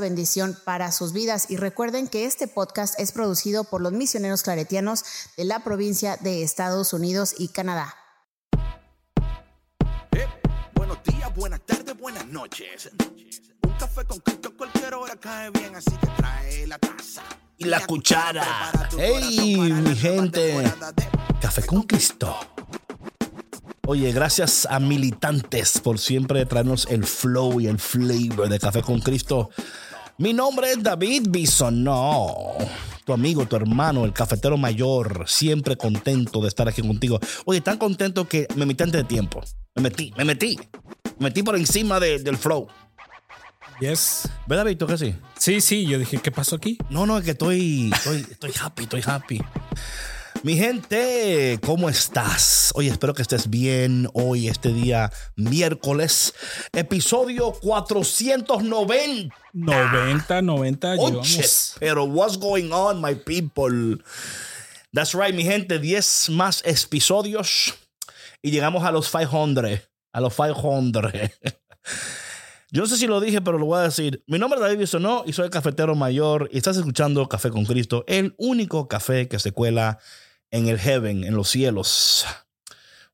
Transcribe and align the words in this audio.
bendición 0.00 0.56
para 0.64 0.92
sus 0.92 1.12
vidas. 1.12 1.50
Y 1.50 1.56
recuerden 1.56 2.08
que 2.08 2.24
este 2.24 2.48
podcast 2.48 2.98
es 2.98 3.12
producido 3.12 3.64
por 3.64 3.80
los 3.80 3.92
misioneros 3.92 4.42
claretianos 4.42 5.04
de 5.36 5.44
la 5.44 5.64
provincia 5.64 6.16
de 6.20 6.42
Estados 6.42 6.92
Unidos 6.92 7.34
y 7.38 7.48
Canadá. 7.48 7.94
Eh, 10.12 10.28
buenos 10.74 10.98
días, 11.04 11.34
buenas 11.34 11.60
tardes, 11.66 11.98
buenas 11.98 12.26
noches. 12.26 12.90
Un 13.62 13.72
café 13.78 14.04
con 14.04 14.18
Cristo 14.20 14.48
a 14.48 14.56
cualquier 14.56 14.94
hora 14.94 15.16
cae 15.16 15.50
bien, 15.50 15.74
así 15.74 15.90
que 15.90 16.06
trae 16.16 16.66
la 16.66 16.78
taza 16.78 17.22
y 17.58 17.64
la 17.64 17.84
cuchara. 17.86 18.44
¡Hey, 18.98 19.56
mi 19.58 19.94
gente! 19.96 20.64
Café 21.40 21.62
con 21.64 21.82
Cristo. 21.82 22.36
Oye, 23.86 24.12
gracias 24.12 24.66
a 24.70 24.80
militantes 24.80 25.78
por 25.78 25.98
siempre 25.98 26.46
traernos 26.46 26.86
el 26.90 27.04
flow 27.04 27.60
y 27.60 27.66
el 27.66 27.78
flavor 27.78 28.48
de 28.48 28.58
Café 28.58 28.80
con 28.80 29.00
Cristo. 29.00 29.50
Mi 30.16 30.32
nombre 30.32 30.70
es 30.70 30.80
David 30.80 31.26
No, 31.72 32.54
Tu 33.04 33.12
amigo, 33.12 33.46
tu 33.46 33.56
hermano, 33.56 34.04
el 34.04 34.12
cafetero 34.12 34.56
mayor, 34.56 35.24
siempre 35.26 35.76
contento 35.76 36.40
de 36.40 36.46
estar 36.46 36.68
aquí 36.68 36.82
contigo. 36.82 37.18
Oye, 37.46 37.60
tan 37.60 37.78
contento 37.78 38.28
que 38.28 38.46
me 38.54 38.64
metí 38.64 38.84
antes 38.84 39.02
de 39.02 39.08
tiempo. 39.08 39.42
Me 39.74 39.82
metí, 39.82 40.12
me 40.16 40.24
metí. 40.24 40.56
Me 41.18 41.24
metí 41.24 41.42
por 41.42 41.56
encima 41.56 41.98
del 41.98 42.36
flow. 42.36 42.68
Yes. 43.80 44.28
¿Verdad, 44.46 44.66
Víctor, 44.66 44.88
que 44.88 44.98
sí? 44.98 45.14
Sí, 45.36 45.60
sí, 45.60 45.84
yo 45.84 45.98
dije, 45.98 46.18
¿qué 46.18 46.30
pasó 46.30 46.56
aquí? 46.56 46.78
No, 46.90 47.06
no, 47.06 47.18
es 47.18 47.24
que 47.24 47.32
estoy, 47.32 47.90
estoy, 47.92 48.24
estoy 48.30 48.52
happy, 48.62 48.84
estoy 48.84 49.02
happy. 49.04 49.40
Mi 50.44 50.58
gente, 50.58 51.58
¿cómo 51.64 51.88
estás? 51.88 52.70
Hoy 52.74 52.88
espero 52.88 53.14
que 53.14 53.22
estés 53.22 53.48
bien. 53.48 54.08
Hoy, 54.12 54.48
este 54.48 54.74
día, 54.74 55.10
miércoles, 55.36 56.34
episodio 56.74 57.52
490. 57.62 59.34
90, 59.54 60.42
90, 60.42 60.96
oh, 60.98 61.22
Pero 61.80 62.04
what's 62.04 62.38
going 62.38 62.72
on, 62.72 63.00
my 63.00 63.14
people? 63.14 63.96
That's 64.92 65.14
right, 65.14 65.34
mi 65.34 65.44
gente, 65.44 65.78
10 65.78 66.28
más 66.32 66.62
episodios 66.66 67.72
y 68.42 68.50
llegamos 68.50 68.84
a 68.84 68.92
los 68.92 69.10
500. 69.10 69.80
A 70.12 70.20
los 70.20 70.34
500. 70.34 71.10
Yo 72.70 72.82
no 72.82 72.86
sé 72.86 72.98
si 72.98 73.06
lo 73.06 73.18
dije, 73.20 73.40
pero 73.40 73.56
lo 73.56 73.64
voy 73.64 73.78
a 73.78 73.84
decir. 73.84 74.22
Mi 74.26 74.38
nombre 74.38 74.60
es 74.60 74.66
David 74.66 75.00
no 75.00 75.24
y 75.24 75.32
soy 75.32 75.46
el 75.46 75.50
cafetero 75.50 75.94
mayor 75.94 76.50
y 76.52 76.58
estás 76.58 76.76
escuchando 76.76 77.26
Café 77.30 77.48
con 77.48 77.64
Cristo, 77.64 78.04
el 78.06 78.34
único 78.36 78.88
café 78.88 79.26
que 79.26 79.38
se 79.38 79.52
cuela 79.52 80.00
en 80.50 80.68
el 80.68 80.78
heaven, 80.78 81.24
en 81.24 81.34
los 81.34 81.50
cielos. 81.50 82.26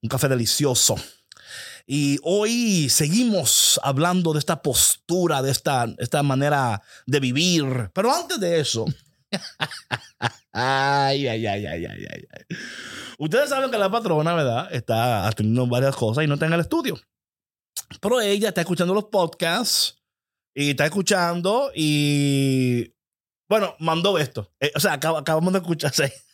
Un 0.02 0.08
café 0.08 0.28
delicioso. 0.28 0.96
Y 1.86 2.18
hoy 2.22 2.88
seguimos 2.88 3.80
hablando 3.82 4.32
de 4.32 4.38
esta 4.38 4.62
postura, 4.62 5.42
de 5.42 5.50
esta, 5.50 5.86
esta 5.98 6.22
manera 6.22 6.82
de 7.06 7.20
vivir. 7.20 7.90
Pero 7.92 8.14
antes 8.14 8.38
de 8.38 8.60
eso, 8.60 8.86
ay, 10.52 11.26
ay, 11.26 11.46
ay, 11.46 11.66
ay, 11.66 11.86
ay, 11.86 12.06
ay. 12.10 12.56
Ustedes 13.18 13.50
saben 13.50 13.70
que 13.70 13.78
la 13.78 13.90
patrona, 13.90 14.34
¿verdad? 14.34 14.72
Está 14.72 15.26
haciendo 15.26 15.66
varias 15.66 15.96
cosas 15.96 16.24
y 16.24 16.26
no 16.26 16.34
está 16.34 16.46
en 16.46 16.52
el 16.52 16.60
estudio. 16.60 16.98
Pero 18.00 18.20
ella 18.20 18.48
está 18.48 18.60
escuchando 18.60 18.94
los 18.94 19.06
podcasts 19.06 20.00
y 20.54 20.70
está 20.70 20.86
escuchando 20.86 21.72
y, 21.74 22.94
bueno, 23.48 23.74
mandó 23.78 24.16
esto. 24.18 24.52
Eh, 24.60 24.72
o 24.74 24.80
sea, 24.80 24.94
acabamos 24.94 25.52
de 25.52 25.58
escuchar 25.58 25.92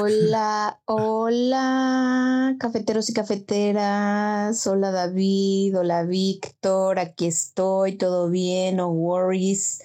Hola, 0.00 0.80
hola, 0.86 2.56
cafeteros 2.58 3.10
y 3.10 3.12
cafeteras. 3.12 4.66
Hola 4.66 4.90
David, 4.90 5.78
hola 5.78 6.04
Víctor, 6.04 6.98
aquí 6.98 7.26
estoy, 7.26 7.96
todo 7.96 8.30
bien, 8.30 8.76
no 8.76 8.88
worries. 8.88 9.82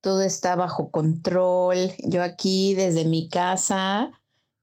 Todo 0.00 0.22
está 0.22 0.56
bajo 0.56 0.90
control. 0.90 1.92
Yo 1.98 2.22
aquí 2.22 2.74
desde 2.74 3.04
mi 3.04 3.28
casa, 3.28 4.12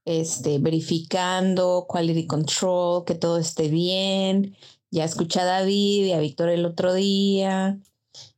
este, 0.05 0.59
verificando 0.59 1.85
quality 1.87 2.27
control, 2.27 3.05
que 3.05 3.15
todo 3.15 3.37
esté 3.37 3.67
bien. 3.67 4.55
Ya 4.91 5.03
escuché 5.03 5.41
a 5.41 5.45
David 5.45 6.05
y 6.05 6.11
a 6.13 6.19
Víctor 6.19 6.49
el 6.49 6.65
otro 6.65 6.93
día, 6.93 7.79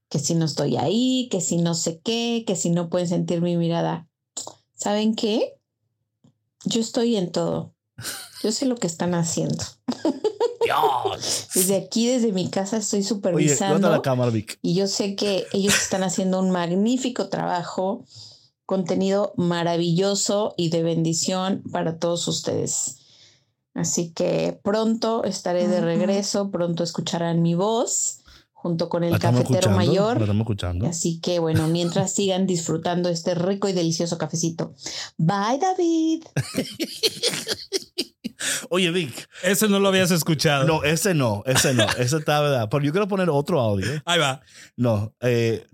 que 0.09 0.19
si 0.19 0.35
no 0.35 0.45
estoy 0.45 0.77
ahí, 0.77 1.29
que 1.31 1.41
si 1.41 1.57
no 1.57 1.75
sé 1.75 1.99
qué, 2.01 2.43
que 2.47 2.55
si 2.55 2.71
no 2.71 2.89
pueden 2.89 3.07
sentir 3.07 3.41
mi 3.41 3.57
mirada 3.57 4.07
¿saben 4.87 5.15
qué? 5.15 5.59
Yo 6.63 6.79
estoy 6.79 7.17
en 7.17 7.33
todo. 7.33 7.75
Yo 8.41 8.53
sé 8.53 8.65
lo 8.65 8.77
que 8.77 8.87
están 8.87 9.15
haciendo. 9.15 9.61
Dios. 10.63 11.47
Desde 11.55 11.75
aquí, 11.75 12.07
desde 12.07 12.31
mi 12.31 12.49
casa, 12.49 12.77
estoy 12.77 13.03
supervisando. 13.03 13.89
la 13.89 14.01
cámara, 14.01 14.31
Vic? 14.31 14.57
Y 14.61 14.75
yo 14.75 14.87
sé 14.87 15.17
que 15.17 15.45
ellos 15.51 15.75
están 15.75 16.03
haciendo 16.03 16.39
un 16.39 16.51
magnífico 16.51 17.27
trabajo, 17.27 18.05
contenido 18.65 19.33
maravilloso 19.35 20.53
y 20.55 20.69
de 20.69 20.83
bendición 20.83 21.63
para 21.69 21.99
todos 21.99 22.25
ustedes. 22.29 22.95
Así 23.73 24.13
que 24.13 24.57
pronto 24.63 25.25
estaré 25.25 25.67
de 25.67 25.81
regreso, 25.81 26.49
pronto 26.49 26.85
escucharán 26.85 27.41
mi 27.41 27.55
voz 27.55 28.21
junto 28.57 28.89
con 28.89 29.03
el 29.03 29.19
cafetero 29.19 29.69
mayor. 29.69 30.19
escuchando. 30.19 30.87
Así 30.87 31.19
que 31.21 31.37
bueno, 31.37 31.67
mientras 31.67 32.13
sigan 32.13 32.47
disfrutando 32.47 33.07
este 33.07 33.35
rico 33.35 33.69
y 33.69 33.73
delicioso 33.73 34.17
cafecito. 34.17 34.73
Bye, 35.17 35.59
David. 35.61 36.23
Oye, 38.69 38.91
Vic. 38.91 39.29
Ese 39.43 39.67
no 39.67 39.79
lo 39.79 39.89
habías 39.89 40.09
escuchado. 40.09 40.65
No, 40.65 40.83
ese 40.83 41.13
no, 41.13 41.43
ese 41.45 41.75
no, 41.75 41.85
ese 41.99 42.17
está 42.17 42.41
verdad. 42.41 42.67
Pero 42.69 42.83
yo 42.83 42.91
quiero 42.91 43.07
poner 43.07 43.29
otro 43.29 43.61
audio. 43.61 43.87
Ahí 44.05 44.19
va. 44.19 44.41
No. 44.75 45.13
Eh, 45.21 45.65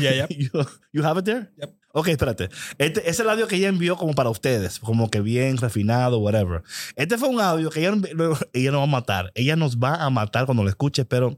yeah, 0.00 0.26
You, 0.92 1.04
have 1.04 1.20
it 1.20 1.26
there? 1.26 1.50
Yep. 1.58 1.74
Ok, 1.92 2.08
espérate. 2.08 2.48
Este 2.78 3.08
es 3.08 3.20
el 3.20 3.28
audio 3.28 3.46
que 3.46 3.56
ella 3.56 3.68
envió 3.68 3.96
como 3.96 4.14
para 4.14 4.30
ustedes, 4.30 4.78
como 4.78 5.10
que 5.10 5.20
bien 5.20 5.58
refinado, 5.58 6.20
whatever. 6.20 6.62
Este 6.96 7.18
fue 7.18 7.28
un 7.28 7.38
audio 7.38 7.68
que 7.68 7.80
ella, 7.80 7.92
ella 8.54 8.70
nos 8.70 8.80
va 8.80 8.84
a 8.84 8.86
matar. 8.86 9.32
Ella 9.34 9.56
nos 9.56 9.76
va 9.76 9.96
a 9.96 10.08
matar 10.08 10.46
cuando 10.46 10.62
lo 10.62 10.70
escuche, 10.70 11.04
pero 11.04 11.36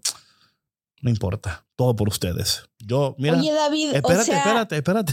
no 1.04 1.10
importa. 1.10 1.66
Todo 1.76 1.94
por 1.94 2.08
ustedes. 2.08 2.64
Yo, 2.78 3.14
mira. 3.18 3.36
Oye, 3.38 3.52
David. 3.52 3.94
Espérate, 3.94 4.32
espérate, 4.32 4.76
espérate. 4.76 5.12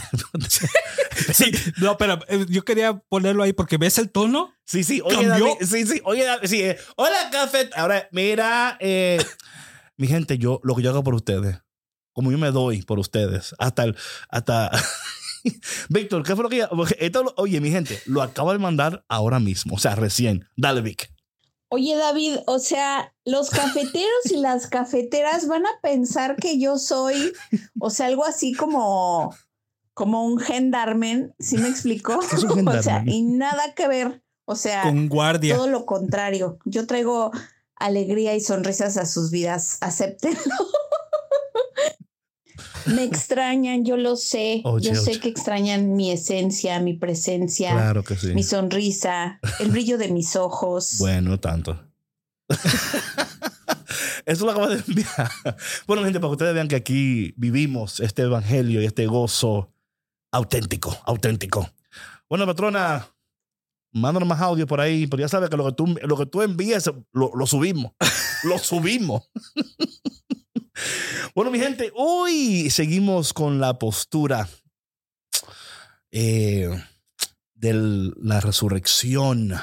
sí, 1.34 1.52
no, 1.82 1.98
pero 1.98 2.18
eh, 2.30 2.46
yo 2.48 2.64
quería 2.64 2.98
ponerlo 3.10 3.44
ahí 3.44 3.52
porque 3.52 3.78
ves 3.78 3.98
el 3.98 4.10
tono. 4.10 4.54
Sí, 4.64 4.86
sí. 4.86 5.02
Oye, 5.04 5.28
David, 5.28 5.52
sí, 5.60 5.86
sí. 5.86 6.02
Oye, 6.06 6.24
David, 6.24 6.48
sí. 6.48 6.62
Eh, 6.62 6.78
hola, 6.96 7.30
café. 7.30 7.70
Ahora, 7.76 8.08
mira, 8.14 8.78
eh, 8.80 9.22
mi 9.98 10.08
gente, 10.08 10.38
yo, 10.38 10.62
lo 10.64 10.76
que 10.76 10.82
yo 10.82 10.92
hago 10.92 11.04
por 11.04 11.14
ustedes, 11.14 11.62
como 12.14 12.32
yo 12.32 12.38
me 12.38 12.52
doy 12.52 12.84
por 12.84 12.98
ustedes, 12.98 13.54
hasta 13.60 13.84
el, 13.84 13.98
hasta. 14.30 14.72
Víctor, 15.90 16.24
¿qué 16.24 16.36
fue 16.36 16.44
lo 16.44 16.50
que 16.50 16.66
esto, 17.00 17.34
Oye, 17.36 17.60
mi 17.60 17.70
gente, 17.70 18.02
lo 18.06 18.22
acabo 18.22 18.54
de 18.54 18.60
mandar 18.60 19.04
ahora 19.10 19.42
mismo, 19.42 19.76
o 19.76 19.80
sea, 19.80 19.96
recién. 19.96 20.48
Dale, 20.56 20.80
Vic. 20.80 21.11
Oye, 21.74 21.96
David, 21.96 22.40
o 22.48 22.60
sea, 22.60 23.14
los 23.24 23.50
cafeteros 23.50 24.26
y 24.30 24.36
las 24.36 24.68
cafeteras 24.68 25.48
van 25.48 25.66
a 25.66 25.80
pensar 25.82 26.36
que 26.36 26.60
yo 26.60 26.78
soy, 26.78 27.32
o 27.80 27.90
sea, 27.90 28.08
algo 28.08 28.26
así 28.26 28.52
como, 28.54 29.34
como 29.94 30.26
un 30.26 30.38
gendarmen, 30.38 31.34
¿sí 31.40 31.58
me 31.58 31.70
explicó? 31.70 32.20
o 32.68 32.82
sea, 32.84 33.04
y 33.06 33.22
nada 33.22 33.74
que 33.74 33.88
ver, 33.88 34.22
o 34.44 34.56
sea, 34.58 34.84
Con 34.84 35.08
guardia. 35.08 35.56
todo 35.56 35.68
lo 35.68 35.86
contrario. 35.86 36.60
Yo 36.66 36.86
traigo 36.88 37.32
alegría 37.78 38.36
y 38.36 38.42
sonrisas 38.42 38.98
a 38.98 39.06
sus 39.06 39.32
vidas, 39.32 39.78
acéptenlo. 39.80 40.38
Me 42.96 43.04
extrañan, 43.04 43.86
yo 43.86 43.98
lo 43.98 44.16
sé. 44.16 44.64
yo 44.82 44.96
sé 44.96 45.20
que 45.20 45.30
extrañan 45.30 45.96
mi 45.96 46.12
esencia, 46.12 46.80
mi 46.80 46.94
presencia, 46.94 47.72
claro 47.74 48.04
que 48.04 48.16
sí. 48.16 48.34
mi 48.34 48.44
sonrisa, 48.44 49.40
el 49.60 49.72
brillo 49.72 49.98
de 49.98 50.10
mis 50.10 50.36
ojos. 50.36 50.98
Bueno, 51.00 51.40
tanto. 51.40 51.80
Eso 54.26 54.46
lo 54.46 54.52
acabo 54.52 54.70
de 54.70 54.84
enviar. 54.88 55.32
Bueno, 55.88 56.04
gente, 56.04 56.20
para 56.20 56.30
que 56.30 56.34
ustedes 56.34 56.54
vean 56.54 56.68
que 56.68 56.76
aquí 56.76 57.34
vivimos 57.38 58.00
este 58.00 58.22
evangelio 58.24 58.82
y 58.82 58.86
este 58.86 59.08
gozo 59.08 59.72
auténtico, 60.32 60.96
auténtico. 61.06 61.70
Bueno, 62.30 62.46
patrona, 62.46 63.08
mándanos 63.92 64.30
más 64.30 64.40
audio 64.42 64.68
por 64.68 64.80
ahí, 64.80 65.08
pero 65.08 65.22
ya 65.22 65.28
sabes 65.28 65.50
que 65.50 65.58
lo 65.58 65.66
que 65.66 65.74
tú, 65.74 65.96
lo 66.04 66.18
que 66.18 66.26
tú 66.26 66.42
envíes 66.42 66.90
lo, 67.12 67.32
lo 67.36 67.46
subimos. 67.46 67.94
lo 68.44 68.58
subimos. 68.58 69.30
Bueno, 71.36 71.52
mi 71.52 71.60
gente, 71.60 71.92
hoy 71.96 72.70
seguimos 72.70 73.34
con 73.34 73.60
la 73.60 73.80
postura 73.80 74.50
eh, 76.12 76.70
de 77.54 77.74
la 77.74 78.42
resurrección 78.42 79.54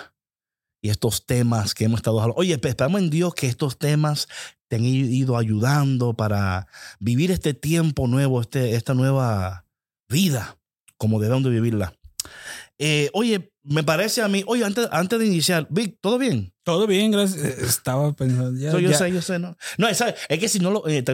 y 0.81 0.91
estos 0.91 1.27
temas 1.27 1.75
que 1.75 1.85
hemos 1.85 1.99
estado 1.99 2.21
hablando. 2.21 2.41
Oye, 2.41 2.55
esperamos 2.55 3.01
en 3.01 3.11
Dios 3.11 3.35
que 3.35 3.49
estos 3.49 3.79
temas 3.79 4.29
te 4.69 4.77
han 4.77 4.85
ido 4.85 5.37
ayudando 5.37 6.15
para 6.15 6.69
vivir 7.01 7.31
este 7.31 7.55
tiempo 7.55 8.07
nuevo, 8.07 8.41
este, 8.41 8.75
esta 8.75 8.95
nueva 8.95 9.67
vida, 10.09 10.59
como 10.97 11.21
debemos 11.21 11.45
de 11.45 11.51
vivirla. 11.51 11.98
Eh, 12.81 13.11
oye, 13.13 13.53
me 13.65 13.83
parece 13.83 14.23
a 14.23 14.29
mí, 14.29 14.45
oye, 14.47 14.65
antes, 14.65 14.89
antes 14.93 15.19
de 15.19 15.27
iniciar, 15.27 15.67
Vic, 15.69 15.99
¿todo 16.01 16.17
bien? 16.19 16.55
Todo 16.63 16.87
bien, 16.87 17.11
gracias. 17.11 17.45
Eh, 17.45 17.57
Estaba 17.63 18.13
pensando. 18.15 18.59
Ya, 18.59 18.71
So, 18.71 18.79
yo 18.79 18.91
ya. 18.91 18.97
sé, 18.99 19.13
yo 19.13 19.21
sé, 19.21 19.39
¿no? 19.41 19.57
No, 19.79 19.89
es, 19.89 20.01
es 20.29 20.39
que 20.39 20.49
si 20.49 20.61
no 20.61 20.71
lo. 20.71 20.87
eh, 20.89 21.05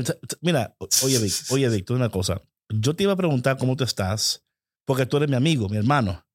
mira, 0.43 0.75
oye, 1.03 1.19
Vic, 1.19 1.33
oye, 1.51 1.69
Vic, 1.71 1.85
tú 1.87 1.95
una 1.95 2.11
cosa. 2.11 2.43
Yo 2.69 2.95
te 2.95 3.05
iba 3.05 3.13
a 3.13 3.17
preguntar 3.17 3.57
cómo 3.57 3.77
tú 3.77 3.85
estás, 3.85 4.45
porque 4.87 5.07
tú 5.07 5.17
eres 5.17 5.29
mi 5.31 5.37
amigo, 5.37 5.69
mi 5.69 5.77
hermano. 5.79 6.27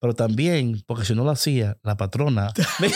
Pero 0.00 0.14
también, 0.14 0.82
porque 0.86 1.04
si 1.04 1.14
no 1.14 1.24
lo 1.24 1.30
hacía, 1.30 1.76
la 1.82 1.96
patrona 1.98 2.52
me, 2.78 2.90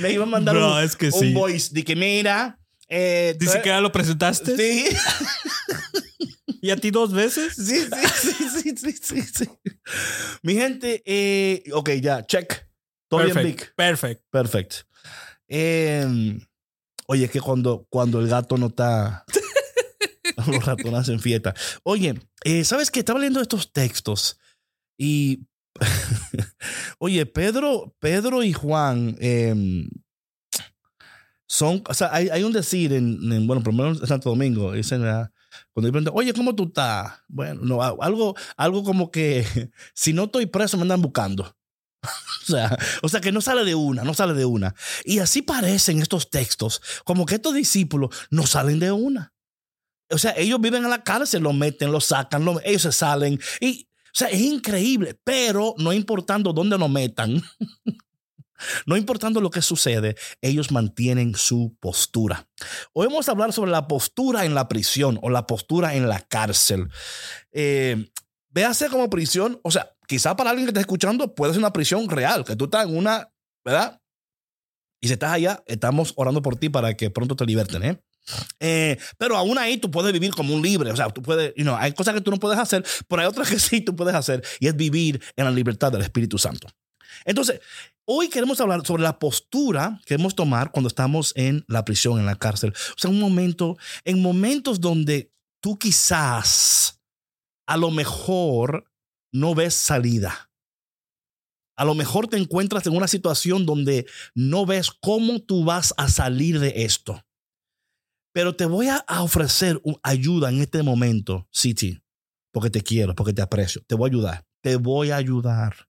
me 0.00 0.12
iba 0.12 0.24
a 0.24 0.26
mandar 0.26 0.54
Bro, 0.56 0.74
un, 0.76 0.82
es 0.82 0.94
que 0.94 1.06
un 1.06 1.12
sí. 1.12 1.32
voice 1.32 1.70
de 1.72 1.84
que, 1.84 1.96
mira. 1.96 2.58
Eh, 2.88 3.34
Ni 3.40 3.46
eres- 3.46 3.54
siquiera 3.56 3.80
lo 3.80 3.90
presentaste. 3.92 4.56
Sí. 4.56 4.84
¿Y 6.62 6.70
a 6.70 6.76
ti 6.76 6.90
dos 6.90 7.12
veces? 7.12 7.54
Sí, 7.54 7.80
sí, 7.80 8.28
sí, 8.30 8.48
sí, 8.48 8.76
sí, 8.76 8.92
sí, 8.92 9.22
sí. 9.22 9.48
Mi 10.42 10.54
gente, 10.54 11.02
eh, 11.04 11.64
ok, 11.72 11.90
ya, 12.00 12.26
check. 12.26 12.66
Todo 13.08 13.22
bien, 13.22 13.34
Perfect. 13.34 13.60
Vic. 13.60 13.74
Perfect. 13.74 14.22
Perfecto. 14.30 14.76
Eh, 15.48 16.38
oye, 17.06 17.24
es 17.24 17.30
que 17.30 17.40
cuando, 17.40 17.86
cuando 17.88 18.20
el 18.20 18.28
gato 18.28 18.58
no 18.58 18.66
está, 18.66 19.24
los 20.46 20.64
ratones 20.64 21.00
hacen 21.00 21.20
fiesta. 21.20 21.54
Oye, 21.82 22.14
eh, 22.44 22.64
¿sabes 22.64 22.90
qué? 22.90 23.00
Estaba 23.00 23.18
leyendo 23.18 23.40
estos 23.40 23.72
textos 23.72 24.38
y, 24.98 25.46
oye, 26.98 27.24
Pedro, 27.24 27.96
Pedro 27.98 28.42
y 28.42 28.52
Juan 28.52 29.16
eh, 29.20 29.88
son, 31.46 31.82
o 31.88 31.94
sea, 31.94 32.10
hay, 32.12 32.28
hay 32.28 32.42
un 32.42 32.52
decir 32.52 32.92
en, 32.92 33.32
en, 33.32 33.46
bueno, 33.46 33.62
por 33.62 33.72
lo 33.72 33.82
menos 33.82 34.00
en 34.02 34.06
Santo 34.06 34.28
Domingo, 34.28 34.72
dicen, 34.72 35.02
cuando 35.72 35.88
yo 35.88 35.92
pregunto, 35.92 36.12
oye, 36.14 36.32
¿cómo 36.32 36.54
tú 36.54 36.64
estás? 36.64 37.20
Bueno, 37.28 37.60
no, 37.62 37.82
algo, 37.82 38.34
algo 38.56 38.84
como 38.84 39.10
que 39.10 39.44
si 39.94 40.12
no 40.12 40.24
estoy 40.24 40.46
preso 40.46 40.76
me 40.76 40.82
andan 40.82 41.02
buscando. 41.02 41.54
O 42.48 42.50
sea, 42.50 42.78
o 43.02 43.08
sea, 43.10 43.20
que 43.20 43.30
no 43.30 43.42
sale 43.42 43.62
de 43.64 43.74
una, 43.74 44.04
no 44.04 44.14
sale 44.14 44.32
de 44.32 44.46
una. 44.46 44.74
Y 45.04 45.18
así 45.18 45.42
parecen 45.42 46.00
estos 46.00 46.30
textos, 46.30 46.80
como 47.04 47.26
que 47.26 47.34
estos 47.34 47.52
discípulos 47.52 48.14
no 48.30 48.46
salen 48.46 48.78
de 48.78 48.90
una. 48.90 49.34
O 50.10 50.16
sea, 50.16 50.32
ellos 50.36 50.58
viven 50.60 50.84
en 50.84 50.90
la 50.90 51.04
cárcel, 51.04 51.42
lo 51.42 51.52
meten, 51.52 51.92
lo 51.92 52.00
sacan, 52.00 52.46
lo- 52.46 52.62
ellos 52.64 52.82
se 52.82 52.92
salen. 52.92 53.38
Y, 53.60 53.88
o 54.06 54.14
sea, 54.14 54.28
es 54.28 54.40
increíble, 54.40 55.20
pero 55.24 55.74
no 55.76 55.92
importando 55.92 56.54
dónde 56.54 56.78
lo 56.78 56.88
metan, 56.88 57.42
no 58.86 58.96
importando 58.96 59.40
lo 59.40 59.50
que 59.50 59.62
sucede, 59.62 60.16
ellos 60.40 60.70
mantienen 60.70 61.34
su 61.34 61.76
postura. 61.80 62.48
Hoy 62.92 63.06
vamos 63.06 63.28
a 63.28 63.32
hablar 63.32 63.52
sobre 63.52 63.70
la 63.70 63.88
postura 63.88 64.44
en 64.44 64.54
la 64.54 64.68
prisión 64.68 65.18
o 65.22 65.30
la 65.30 65.46
postura 65.46 65.94
en 65.94 66.08
la 66.08 66.20
cárcel. 66.20 66.88
Eh, 67.52 68.10
véase 68.50 68.88
como 68.88 69.10
prisión, 69.10 69.60
o 69.62 69.70
sea, 69.70 69.94
quizá 70.06 70.36
para 70.36 70.50
alguien 70.50 70.66
que 70.66 70.70
está 70.70 70.80
escuchando 70.80 71.34
puede 71.34 71.52
ser 71.52 71.60
una 71.60 71.72
prisión 71.72 72.08
real, 72.08 72.44
que 72.44 72.56
tú 72.56 72.64
estás 72.64 72.86
en 72.86 72.96
una, 72.96 73.30
¿verdad? 73.64 74.00
Y 75.00 75.06
si 75.06 75.12
estás 75.12 75.32
allá, 75.32 75.62
estamos 75.66 76.12
orando 76.16 76.42
por 76.42 76.56
ti 76.56 76.68
para 76.68 76.94
que 76.96 77.10
pronto 77.10 77.36
te 77.36 77.46
liberten, 77.46 77.84
¿eh? 77.84 78.02
Eh, 78.60 78.98
pero 79.16 79.36
aún 79.36 79.56
ahí 79.58 79.78
tú 79.78 79.90
puedes 79.90 80.12
vivir 80.12 80.32
como 80.32 80.54
un 80.54 80.62
libre, 80.62 80.90
o 80.90 80.96
sea, 80.96 81.08
tú 81.08 81.22
puedes, 81.22 81.54
you 81.56 81.62
know, 81.62 81.76
hay 81.76 81.92
cosas 81.92 82.14
que 82.14 82.20
tú 82.20 82.30
no 82.30 82.38
puedes 82.38 82.58
hacer, 82.58 82.84
pero 83.08 83.22
hay 83.22 83.28
otras 83.28 83.48
que 83.48 83.58
sí 83.58 83.80
tú 83.80 83.96
puedes 83.96 84.14
hacer, 84.14 84.42
y 84.60 84.66
es 84.66 84.76
vivir 84.76 85.22
en 85.36 85.44
la 85.44 85.50
libertad 85.50 85.92
del 85.92 86.02
Espíritu 86.02 86.36
Santo. 86.36 86.68
Entonces, 87.24 87.60
hoy 88.10 88.28
queremos 88.30 88.58
hablar 88.60 88.84
sobre 88.86 89.02
la 89.02 89.18
postura 89.18 90.00
que 90.06 90.14
debemos 90.14 90.34
tomar 90.34 90.72
cuando 90.72 90.88
estamos 90.88 91.34
en 91.36 91.64
la 91.68 91.84
prisión, 91.84 92.18
en 92.18 92.24
la 92.24 92.36
cárcel. 92.36 92.72
O 92.72 92.98
sea, 92.98 93.10
un 93.10 93.20
momento, 93.20 93.76
en 94.04 94.22
momentos 94.22 94.80
donde 94.80 95.30
tú 95.60 95.78
quizás, 95.78 97.02
a 97.66 97.76
lo 97.76 97.90
mejor, 97.90 98.90
no 99.30 99.54
ves 99.54 99.74
salida. 99.74 100.50
A 101.76 101.84
lo 101.84 101.94
mejor 101.94 102.28
te 102.28 102.38
encuentras 102.38 102.86
en 102.86 102.96
una 102.96 103.08
situación 103.08 103.66
donde 103.66 104.06
no 104.34 104.64
ves 104.64 104.90
cómo 104.90 105.40
tú 105.40 105.64
vas 105.64 105.92
a 105.98 106.08
salir 106.08 106.58
de 106.60 106.84
esto. 106.84 107.22
Pero 108.32 108.56
te 108.56 108.64
voy 108.64 108.88
a 108.88 109.04
ofrecer 109.22 109.80
ayuda 110.02 110.48
en 110.48 110.62
este 110.62 110.82
momento, 110.82 111.46
City, 111.52 112.00
porque 112.52 112.70
te 112.70 112.80
quiero, 112.80 113.14
porque 113.14 113.34
te 113.34 113.42
aprecio. 113.42 113.82
Te 113.86 113.94
voy 113.94 114.08
a 114.08 114.12
ayudar. 114.12 114.46
Te 114.62 114.76
voy 114.76 115.10
a 115.10 115.16
ayudar. 115.16 115.87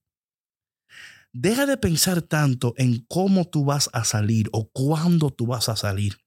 Deja 1.32 1.66
de 1.66 1.76
pensar 1.76 2.22
tanto 2.22 2.74
en 2.76 3.04
cómo 3.08 3.46
tú 3.46 3.64
vas 3.64 3.88
a 3.92 4.04
salir 4.04 4.48
o 4.52 4.68
cuándo 4.70 5.30
tú 5.30 5.46
vas 5.46 5.68
a 5.68 5.76
salir. 5.76 6.18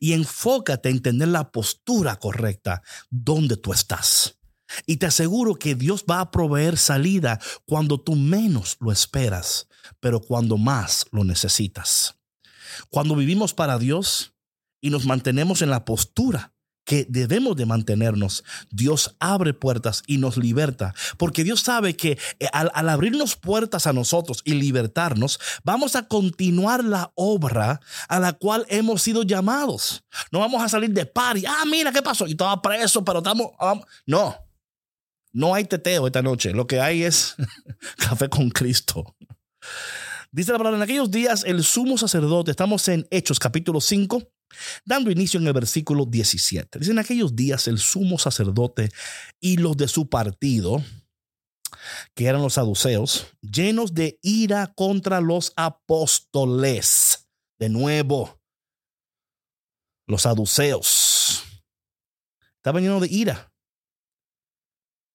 Y 0.00 0.12
enfócate 0.12 0.88
en 0.88 1.00
tener 1.00 1.28
la 1.28 1.50
postura 1.52 2.16
correcta 2.16 2.82
donde 3.10 3.56
tú 3.56 3.72
estás. 3.72 4.38
Y 4.86 4.96
te 4.96 5.06
aseguro 5.06 5.54
que 5.54 5.74
Dios 5.74 6.04
va 6.10 6.20
a 6.20 6.30
proveer 6.30 6.78
salida 6.78 7.38
cuando 7.64 8.00
tú 8.00 8.16
menos 8.16 8.76
lo 8.80 8.90
esperas, 8.90 9.68
pero 10.00 10.20
cuando 10.20 10.56
más 10.56 11.06
lo 11.12 11.24
necesitas. 11.24 12.16
Cuando 12.90 13.14
vivimos 13.14 13.54
para 13.54 13.78
Dios 13.78 14.34
y 14.80 14.90
nos 14.90 15.04
mantenemos 15.06 15.62
en 15.62 15.70
la 15.70 15.84
postura 15.84 16.54
que 16.84 17.06
debemos 17.08 17.56
de 17.56 17.66
mantenernos, 17.66 18.44
Dios 18.70 19.14
abre 19.20 19.54
puertas 19.54 20.02
y 20.06 20.18
nos 20.18 20.36
liberta, 20.36 20.94
porque 21.16 21.44
Dios 21.44 21.60
sabe 21.60 21.96
que 21.96 22.18
eh, 22.40 22.48
al, 22.52 22.70
al 22.74 22.88
abrirnos 22.88 23.36
puertas 23.36 23.86
a 23.86 23.92
nosotros 23.92 24.42
y 24.44 24.54
libertarnos, 24.54 25.38
vamos 25.64 25.96
a 25.96 26.08
continuar 26.08 26.84
la 26.84 27.12
obra 27.14 27.80
a 28.08 28.20
la 28.20 28.32
cual 28.32 28.66
hemos 28.68 29.02
sido 29.02 29.22
llamados. 29.22 30.04
No 30.30 30.40
vamos 30.40 30.62
a 30.62 30.68
salir 30.68 30.90
de 30.90 31.06
party. 31.06 31.44
Ah, 31.46 31.64
mira 31.66 31.92
qué 31.92 32.02
pasó. 32.02 32.26
Y 32.26 32.32
estaba 32.32 32.60
preso, 32.60 33.04
pero 33.04 33.18
estamos. 33.18 33.48
vamos. 33.58 33.86
No. 34.06 34.36
No 35.32 35.54
hay 35.54 35.64
teteo 35.64 36.06
esta 36.06 36.22
noche. 36.22 36.52
Lo 36.52 36.66
que 36.66 36.80
hay 36.80 37.04
es 37.04 37.34
café 37.96 38.28
con 38.28 38.50
Cristo. 38.50 39.16
Dice 40.30 40.52
la 40.52 40.58
palabra, 40.58 40.78
en 40.78 40.82
aquellos 40.82 41.10
días 41.10 41.44
el 41.44 41.62
sumo 41.62 41.98
sacerdote, 41.98 42.50
estamos 42.50 42.88
en 42.88 43.06
Hechos 43.10 43.38
capítulo 43.38 43.80
5, 43.80 44.22
dando 44.84 45.10
inicio 45.10 45.40
en 45.40 45.46
el 45.46 45.52
versículo 45.52 46.06
17. 46.06 46.78
Dice, 46.78 46.90
en 46.90 46.98
aquellos 46.98 47.34
días 47.36 47.68
el 47.68 47.78
sumo 47.78 48.18
sacerdote 48.18 48.90
y 49.40 49.56
los 49.56 49.76
de 49.76 49.88
su 49.88 50.08
partido, 50.08 50.82
que 52.14 52.26
eran 52.26 52.42
los 52.42 52.54
saduceos, 52.54 53.26
llenos 53.40 53.94
de 53.94 54.18
ira 54.22 54.72
contra 54.74 55.20
los 55.20 55.52
apóstoles. 55.56 57.28
De 57.58 57.68
nuevo, 57.68 58.40
los 60.06 60.22
saduceos. 60.22 61.44
Estaban 62.56 62.82
llenos 62.82 63.00
de 63.00 63.08
ira. 63.08 63.52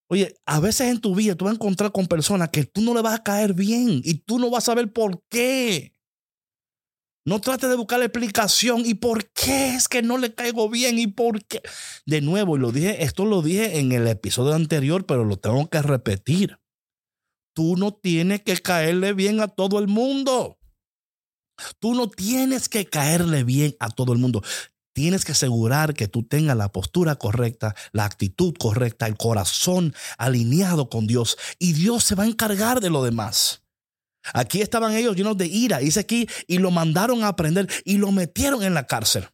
Oye, 0.09 0.35
a 0.45 0.59
veces 0.59 0.87
en 0.89 1.01
tu 1.01 1.13
vida 1.13 1.35
tú 1.35 1.45
vas 1.45 1.53
a 1.53 1.55
encontrar 1.55 1.91
con 1.91 2.07
personas 2.07 2.49
que 2.49 2.63
tú 2.63 2.81
no 2.81 2.93
le 2.93 3.01
vas 3.01 3.15
a 3.15 3.23
caer 3.23 3.53
bien 3.53 4.01
y 4.03 4.15
tú 4.19 4.39
no 4.39 4.49
vas 4.49 4.63
a 4.63 4.67
saber 4.67 4.91
por 4.91 5.21
qué. 5.29 5.96
No 7.27 7.41
trates 7.41 7.69
de 7.69 7.75
buscar 7.75 7.99
la 7.99 8.05
explicación 8.05 8.83
y 8.85 8.93
por 8.93 9.25
qué 9.31 9.75
es 9.75 9.89
que 9.89 10.01
no 10.01 10.17
le 10.17 10.33
caigo 10.33 10.69
bien 10.69 10.97
y 10.97 11.07
por 11.07 11.43
qué. 11.43 11.61
De 12.05 12.21
nuevo, 12.21 12.55
y 12.55 12.59
lo 12.61 12.71
dije, 12.71 13.03
esto 13.03 13.25
lo 13.25 13.41
dije 13.41 13.79
en 13.79 13.91
el 13.91 14.07
episodio 14.07 14.53
anterior, 14.53 15.05
pero 15.05 15.25
lo 15.25 15.35
tengo 15.35 15.69
que 15.69 15.81
repetir. 15.81 16.57
Tú 17.53 17.75
no 17.75 17.93
tienes 17.93 18.43
que 18.43 18.55
caerle 18.55 19.11
bien 19.11 19.41
a 19.41 19.49
todo 19.49 19.79
el 19.79 19.89
mundo. 19.89 20.57
Tú 21.79 21.95
no 21.95 22.09
tienes 22.09 22.69
que 22.69 22.85
caerle 22.85 23.43
bien 23.43 23.75
a 23.81 23.89
todo 23.89 24.13
el 24.13 24.19
mundo. 24.19 24.41
Tienes 24.93 25.25
que 25.25 25.33
asegurar 25.33 25.95
que 25.95 26.07
tú 26.07 26.23
tengas 26.23 26.55
la 26.55 26.71
postura 26.71 27.17
correcta, 27.17 27.75
la 27.91 28.05
actitud 28.05 28.53
correcta, 28.57 29.05
el 29.05 29.17
corazón 29.17 29.93
alineado 30.17 30.89
con 30.89 31.07
Dios 31.07 31.37
y 31.59 31.73
Dios 31.73 32.05
se 32.05 32.15
va 32.15 32.23
a 32.23 32.27
encargar 32.27 32.79
de 32.79 32.89
lo 32.89 33.03
demás. 33.03 33.66
Aquí 34.33 34.61
estaban 34.61 34.95
ellos 34.95 35.15
llenos 35.15 35.37
de 35.37 35.47
ira, 35.47 35.79
dice 35.79 35.99
aquí, 35.99 36.27
y 36.47 36.57
lo 36.57 36.71
mandaron 36.71 37.23
a 37.23 37.29
aprender 37.29 37.67
y 37.85 37.97
lo 37.97 38.11
metieron 38.11 38.63
en 38.63 38.73
la 38.73 38.87
cárcel. 38.87 39.27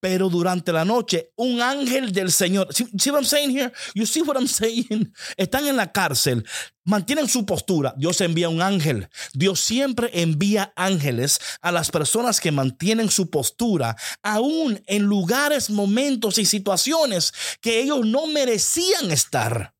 Pero 0.00 0.30
durante 0.30 0.72
la 0.72 0.86
noche, 0.86 1.30
un 1.36 1.60
ángel 1.60 2.10
del 2.12 2.32
Señor, 2.32 2.74
see, 2.74 2.86
see 2.98 3.10
what 3.10 3.20
I'm 3.20 3.26
saying 3.26 3.50
here? 3.50 3.70
You 3.94 4.06
see 4.06 4.22
what 4.22 4.36
I'm 4.36 4.48
saying? 4.48 5.12
Están 5.36 5.66
en 5.66 5.76
la 5.76 5.92
cárcel, 5.92 6.46
mantienen 6.84 7.28
su 7.28 7.44
postura. 7.44 7.92
Dios 7.98 8.18
envía 8.22 8.48
un 8.48 8.62
ángel. 8.62 9.10
Dios 9.34 9.60
siempre 9.60 10.10
envía 10.14 10.72
ángeles 10.74 11.38
a 11.60 11.70
las 11.70 11.90
personas 11.90 12.40
que 12.40 12.50
mantienen 12.50 13.10
su 13.10 13.28
postura, 13.28 13.94
aún 14.22 14.82
en 14.86 15.02
lugares, 15.02 15.68
momentos 15.68 16.38
y 16.38 16.46
situaciones 16.46 17.34
que 17.60 17.82
ellos 17.82 18.06
no 18.06 18.26
merecían 18.26 19.10
estar. 19.10 19.74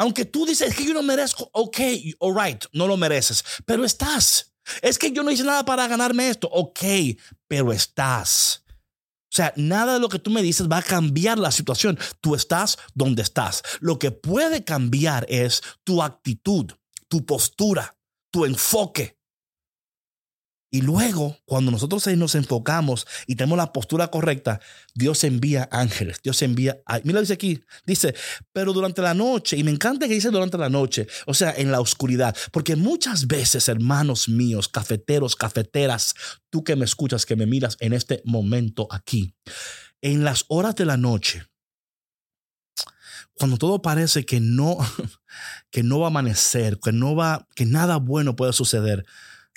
Aunque 0.00 0.24
tú 0.24 0.46
dices 0.46 0.74
que 0.74 0.86
yo 0.86 0.94
no 0.94 1.02
merezco, 1.02 1.50
ok, 1.52 1.78
all 2.20 2.34
right, 2.34 2.64
no 2.72 2.86
lo 2.86 2.96
mereces, 2.96 3.44
pero 3.66 3.84
estás. 3.84 4.54
Es 4.80 4.98
que 4.98 5.12
yo 5.12 5.22
no 5.22 5.30
hice 5.30 5.44
nada 5.44 5.62
para 5.66 5.86
ganarme 5.88 6.30
esto. 6.30 6.48
Ok, 6.50 6.80
pero 7.46 7.70
estás. 7.70 8.64
O 9.30 9.36
sea, 9.36 9.52
nada 9.56 9.94
de 9.94 10.00
lo 10.00 10.08
que 10.08 10.18
tú 10.18 10.30
me 10.30 10.40
dices 10.40 10.68
va 10.68 10.78
a 10.78 10.82
cambiar 10.82 11.38
la 11.38 11.50
situación. 11.50 11.98
Tú 12.22 12.34
estás 12.34 12.78
donde 12.94 13.20
estás. 13.20 13.62
Lo 13.80 13.98
que 13.98 14.10
puede 14.10 14.64
cambiar 14.64 15.26
es 15.28 15.60
tu 15.84 16.02
actitud, 16.02 16.72
tu 17.08 17.26
postura, 17.26 17.98
tu 18.30 18.46
enfoque. 18.46 19.19
Y 20.72 20.82
luego, 20.82 21.36
cuando 21.46 21.72
nosotros 21.72 22.06
nos 22.16 22.36
enfocamos 22.36 23.06
y 23.26 23.34
tenemos 23.34 23.58
la 23.58 23.72
postura 23.72 24.08
correcta, 24.08 24.60
Dios 24.94 25.24
envía 25.24 25.68
ángeles, 25.72 26.20
Dios 26.22 26.40
envía... 26.42 26.80
Mira, 27.02 27.20
dice 27.20 27.32
aquí, 27.32 27.60
dice, 27.86 28.14
pero 28.52 28.72
durante 28.72 29.02
la 29.02 29.12
noche, 29.12 29.56
y 29.56 29.64
me 29.64 29.72
encanta 29.72 30.06
que 30.06 30.14
dice 30.14 30.30
durante 30.30 30.58
la 30.58 30.68
noche, 30.68 31.08
o 31.26 31.34
sea, 31.34 31.52
en 31.56 31.72
la 31.72 31.80
oscuridad, 31.80 32.36
porque 32.52 32.76
muchas 32.76 33.26
veces, 33.26 33.68
hermanos 33.68 34.28
míos, 34.28 34.68
cafeteros, 34.68 35.34
cafeteras, 35.34 36.14
tú 36.50 36.62
que 36.62 36.76
me 36.76 36.84
escuchas, 36.84 37.26
que 37.26 37.34
me 37.34 37.46
miras 37.46 37.76
en 37.80 37.92
este 37.92 38.22
momento 38.24 38.86
aquí, 38.92 39.34
en 40.02 40.22
las 40.22 40.44
horas 40.46 40.76
de 40.76 40.84
la 40.84 40.96
noche, 40.96 41.50
cuando 43.34 43.56
todo 43.56 43.82
parece 43.82 44.24
que 44.24 44.38
no, 44.38 44.78
que 45.70 45.82
no 45.82 45.98
va 45.98 46.06
a 46.06 46.10
amanecer, 46.10 46.78
que 46.78 46.92
no 46.92 47.16
va, 47.16 47.48
que 47.56 47.66
nada 47.66 47.96
bueno 47.96 48.36
puede 48.36 48.52
suceder, 48.52 49.04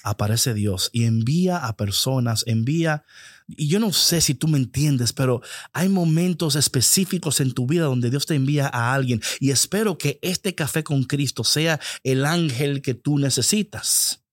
aparece 0.03 0.53
Dios 0.53 0.89
y 0.93 1.05
envía 1.05 1.57
a 1.57 1.75
personas, 1.75 2.43
envía, 2.45 3.05
y 3.47 3.67
yo 3.67 3.79
no 3.79 3.91
sé 3.93 4.21
si 4.21 4.35
tú 4.35 4.47
me 4.47 4.57
entiendes, 4.57 5.13
pero 5.13 5.41
hay 5.71 5.89
momentos 5.89 6.55
específicos 6.55 7.39
en 7.39 7.53
tu 7.53 7.65
vida 7.65 7.85
donde 7.85 8.09
Dios 8.09 8.25
te 8.25 8.35
envía 8.35 8.67
a 8.67 8.93
alguien 8.93 9.21
y 9.39 9.51
espero 9.51 9.97
que 9.97 10.19
este 10.21 10.55
café 10.55 10.83
con 10.83 11.03
Cristo 11.03 11.43
sea 11.43 11.79
el 12.03 12.25
ángel 12.25 12.81
que 12.81 12.93
tú 12.93 13.17
necesitas 13.17 14.23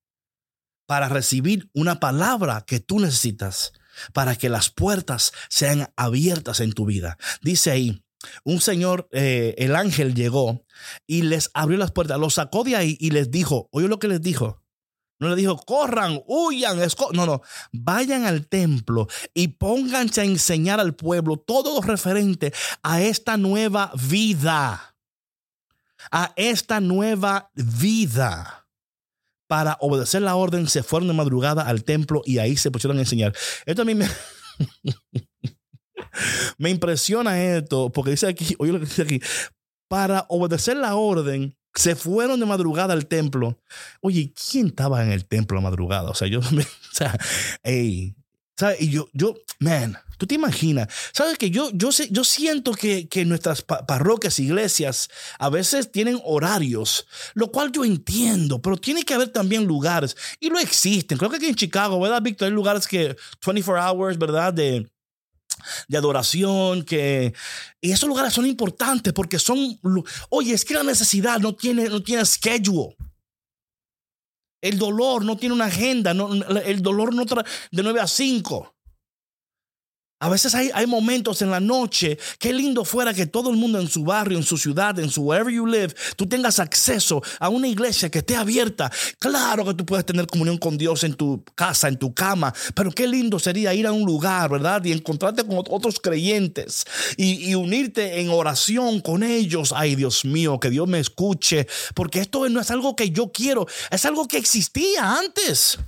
para 0.87 1.09
recibir 1.09 1.71
una 1.73 2.01
palabra 2.01 2.65
que 2.67 2.81
tú 2.81 2.99
necesitas 2.99 3.73
para 4.13 4.37
que 4.37 4.49
las 4.49 4.71
puertas 4.71 5.33
sean 5.49 5.93
abiertas 5.97 6.61
en 6.61 6.73
tu 6.73 6.87
vida. 6.87 7.19
Dice 7.43 7.71
ahí, 7.71 8.03
un 8.45 8.61
señor, 8.61 9.09
eh, 9.13 9.55
el 9.59 9.77
ángel 9.77 10.15
llegó 10.15 10.65
y 11.07 11.23
les 11.23 11.51
abrió 11.55 11.79
las 11.79 11.93
puertas, 11.93 12.19
los 12.19 12.35
sacó 12.35 12.65
de 12.65 12.77
ahí 12.77 12.97
y 13.01 13.11
les 13.11 13.31
dijo, 13.31 13.69
oye 13.73 13.89
lo 13.89 13.99
que 13.99 14.09
les 14.09 14.21
dijo, 14.21 14.60
no 15.21 15.29
le 15.29 15.37
dijo, 15.37 15.57
corran, 15.59 16.23
huyan, 16.27 16.79
no, 17.13 17.27
no, 17.27 17.43
vayan 17.73 18.25
al 18.25 18.47
templo 18.47 19.07
y 19.35 19.49
pónganse 19.49 20.23
a 20.23 20.25
enseñar 20.25 20.81
al 20.81 20.95
pueblo 20.95 21.37
todo 21.37 21.75
lo 21.75 21.87
referente 21.87 22.53
a 22.83 23.03
esta 23.03 23.37
nueva 23.37 23.93
vida, 24.09 24.97
a 26.11 26.33
esta 26.37 26.81
nueva 26.81 27.51
vida. 27.55 28.67
Para 29.47 29.77
obedecer 29.81 30.23
la 30.23 30.37
orden, 30.37 30.69
se 30.69 30.83
fueron 30.83 31.09
de 31.09 31.15
madrugada 31.15 31.63
al 31.63 31.85
templo 31.85 32.23
y 32.25 32.39
ahí 32.39 32.57
se 32.57 32.71
pusieron 32.71 32.99
a 32.99 33.01
enseñar. 33.01 33.35
Esto 33.67 33.83
a 33.83 33.85
mí 33.85 33.95
me, 33.95 34.09
me 36.59 36.71
impresiona 36.71 37.43
esto, 37.43 37.91
porque 37.91 38.13
dice 38.13 38.29
aquí, 38.29 38.55
oye 38.59 38.73
lo 38.73 38.79
que 38.79 38.87
dice 38.87 39.03
aquí, 39.03 39.21
para 39.89 40.25
obedecer 40.29 40.77
la 40.77 40.95
orden, 40.95 41.59
se 41.75 41.95
fueron 41.95 42.41
de 42.41 42.47
madrugada 42.47 42.93
al 42.93 43.07
templo. 43.07 43.59
Oye, 44.01 44.33
¿quién 44.51 44.69
estaba 44.69 45.03
en 45.03 45.13
el 45.13 45.27
templo 45.27 45.59
a 45.59 45.63
madrugada? 45.63 46.11
O 46.11 46.15
sea, 46.15 46.29
yo, 46.29 46.41
o 46.41 46.93
sea, 46.93 47.17
hey, 47.63 48.15
¿sabes? 48.57 48.81
Y 48.81 48.91
yo, 48.91 49.09
yo, 49.13 49.35
man, 49.59 49.97
tú 50.19 50.27
te 50.27 50.35
imaginas, 50.35 50.89
¿sabes 51.13 51.39
que 51.39 51.51
yo, 51.51 51.71
yo, 51.73 51.93
sé, 51.93 52.09
yo 52.11 52.25
siento 52.25 52.73
que, 52.73 53.09
que 53.09 53.25
nuestras 53.25 53.63
parroquias, 53.63 54.39
iglesias, 54.39 55.09
a 55.39 55.49
veces 55.49 55.91
tienen 55.91 56.21
horarios, 56.25 57.07
lo 57.35 57.51
cual 57.51 57.73
yo 57.73 57.85
entiendo, 57.85 58.61
pero 58.61 58.77
tiene 58.77 59.03
que 59.03 59.15
haber 59.15 59.29
también 59.29 59.65
lugares, 59.65 60.17
y 60.39 60.51
lo 60.51 60.59
existen. 60.59 61.17
Creo 61.17 61.31
que 61.31 61.37
aquí 61.37 61.47
en 61.47 61.55
Chicago, 61.55 61.99
¿verdad, 62.01 62.21
Víctor? 62.21 62.47
Hay 62.47 62.53
lugares 62.53 62.87
que 62.87 63.17
24 63.45 63.83
hours, 63.83 64.19
¿verdad? 64.19 64.53
De, 64.53 64.87
de 65.89 65.99
adoración, 65.99 66.85
que 66.85 67.35
y 67.81 67.93
esos 67.93 68.09
lugares 68.09 68.33
son 68.33 68.47
importantes 68.47 69.13
porque 69.13 69.39
son, 69.39 69.79
oye, 70.29 70.55
es 70.55 70.65
que 70.65 70.75
la 70.75 70.83
necesidad 70.83 71.39
no 71.39 71.55
tiene, 71.55 71.89
no 71.89 72.03
tiene 72.03 72.25
schedule. 72.25 72.97
El 74.61 74.79
dolor 74.79 75.25
no 75.25 75.37
tiene 75.37 75.55
una 75.55 75.67
agenda, 75.67 76.13
no, 76.13 76.33
el 76.33 76.83
dolor 76.83 77.15
no 77.15 77.25
trae 77.25 77.45
de 77.71 77.83
9 77.83 78.01
a 78.01 78.07
5. 78.07 78.75
A 80.23 80.29
veces 80.29 80.55
hay, 80.55 80.71
hay, 80.75 80.87
momentos 80.87 81.41
en 81.41 81.51
la 81.51 81.61
noche, 81.61 82.19
qué 82.39 82.53
lindo 82.53 82.85
fuera 82.85 83.15
que 83.15 83.25
todo 83.25 83.49
el 83.51 83.57
mundo 83.57 83.81
en 83.81 83.89
su 83.89 84.05
barrio, 84.05 84.37
en 84.37 84.45
su 84.45 84.59
ciudad, 84.59 84.99
en 84.99 85.09
su 85.09 85.23
wherever 85.23 85.51
you 85.51 85.67
live, 85.67 85.95
tú 86.15 86.27
tengas 86.27 86.59
acceso 86.59 87.23
a 87.39 87.49
una 87.49 87.67
iglesia 87.67 88.11
que 88.11 88.19
esté 88.19 88.37
abierta. 88.37 88.93
Claro 89.19 89.65
que 89.65 89.73
tú 89.73 89.87
puedes 89.87 90.05
tener 90.05 90.27
comunión 90.27 90.59
con 90.59 90.77
Dios 90.77 91.05
en 91.05 91.15
tu 91.15 91.43
casa, 91.55 91.89
en 91.89 91.99
tu 91.99 92.13
cama, 92.13 92.53
pero 92.75 92.91
qué 92.91 93.07
lindo 93.07 93.39
sería 93.39 93.73
ir 93.73 93.87
a 93.87 93.93
un 93.93 94.05
lugar, 94.05 94.51
¿verdad? 94.51 94.85
Y 94.85 94.93
encontrarte 94.93 95.43
con 95.45 95.57
otros 95.71 95.99
creyentes 96.01 96.85
y, 97.17 97.51
y 97.51 97.55
unirte 97.55 98.21
en 98.21 98.29
oración 98.29 99.01
con 99.01 99.23
ellos. 99.23 99.73
Ay, 99.75 99.97
Dios 99.97 100.27
mío, 100.27 100.61
que 100.61 100.69
Dios 100.69 100.87
me 100.87 101.01
escuche, 101.01 101.67
porque 101.95 102.21
esto 102.21 102.47
no 102.51 102.61
es 102.61 102.71
algo 102.71 102.95
que 102.95 103.09
yo 103.11 103.33
quiero, 103.33 103.67
es 103.91 104.05
algo 104.05 104.29
que 104.29 104.37
existía 104.37 105.19
antes 105.19 105.79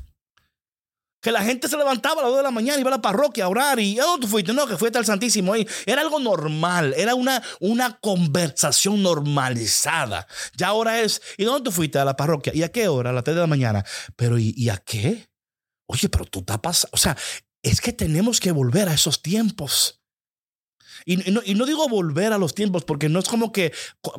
que 1.23 1.31
la 1.31 1.43
gente 1.43 1.69
se 1.69 1.76
levantaba 1.76 2.21
a 2.21 2.25
las 2.25 2.31
2 2.31 2.38
de 2.38 2.43
la 2.43 2.50
mañana 2.50 2.81
iba 2.81 2.91
a 2.91 2.97
la 2.97 3.00
parroquia 3.00 3.45
a 3.45 3.49
orar 3.49 3.79
y 3.79 3.99
oh, 4.00 4.19
tú 4.19 4.26
fuiste, 4.26 4.52
no, 4.52 4.67
que 4.67 4.76
fuiste 4.76 4.99
al 4.99 5.07
Santísimo 5.07 5.52
ahí. 5.52 5.67
Era 5.87 6.02
algo 6.02 6.19
normal, 6.19 6.95
era 6.97 7.14
una, 7.14 7.41
una 7.61 7.97
conversación 8.00 9.02
normalizada. 9.02 10.26
Ya 10.57 10.69
ahora 10.69 11.00
es, 11.00 11.23
¿y 11.38 11.45
dónde 11.45 11.71
fuiste 11.71 12.00
a 12.00 12.05
la 12.05 12.17
parroquia? 12.17 12.52
¿Y 12.55 12.64
a 12.64 12.73
qué 12.73 12.88
hora? 12.88 13.11
A 13.11 13.12
las 13.12 13.23
3 13.23 13.37
de 13.37 13.41
la 13.41 13.47
mañana. 13.47 13.85
Pero 14.17 14.37
¿y, 14.37 14.69
a 14.69 14.79
qué? 14.79 15.29
Oye, 15.87 16.09
pero 16.09 16.25
tú 16.25 16.43
tapas, 16.43 16.88
o 16.91 16.97
sea, 16.97 17.17
es 17.62 17.81
que 17.81 17.93
tenemos 17.93 18.41
que 18.41 18.50
volver 18.50 18.88
a 18.88 18.95
esos 18.95 19.23
tiempos. 19.23 20.02
Y, 21.07 21.19
no, 21.19 21.41
y, 21.45 21.55
no, 21.55 21.67
digo 21.67 21.88
volver 21.88 22.33
a 22.33 22.38
los 22.38 22.52
tiempos 22.55 22.85
porque 22.85 23.09
no 23.09 23.21
es 23.21 23.29
como 23.29 23.52
que 23.52 23.73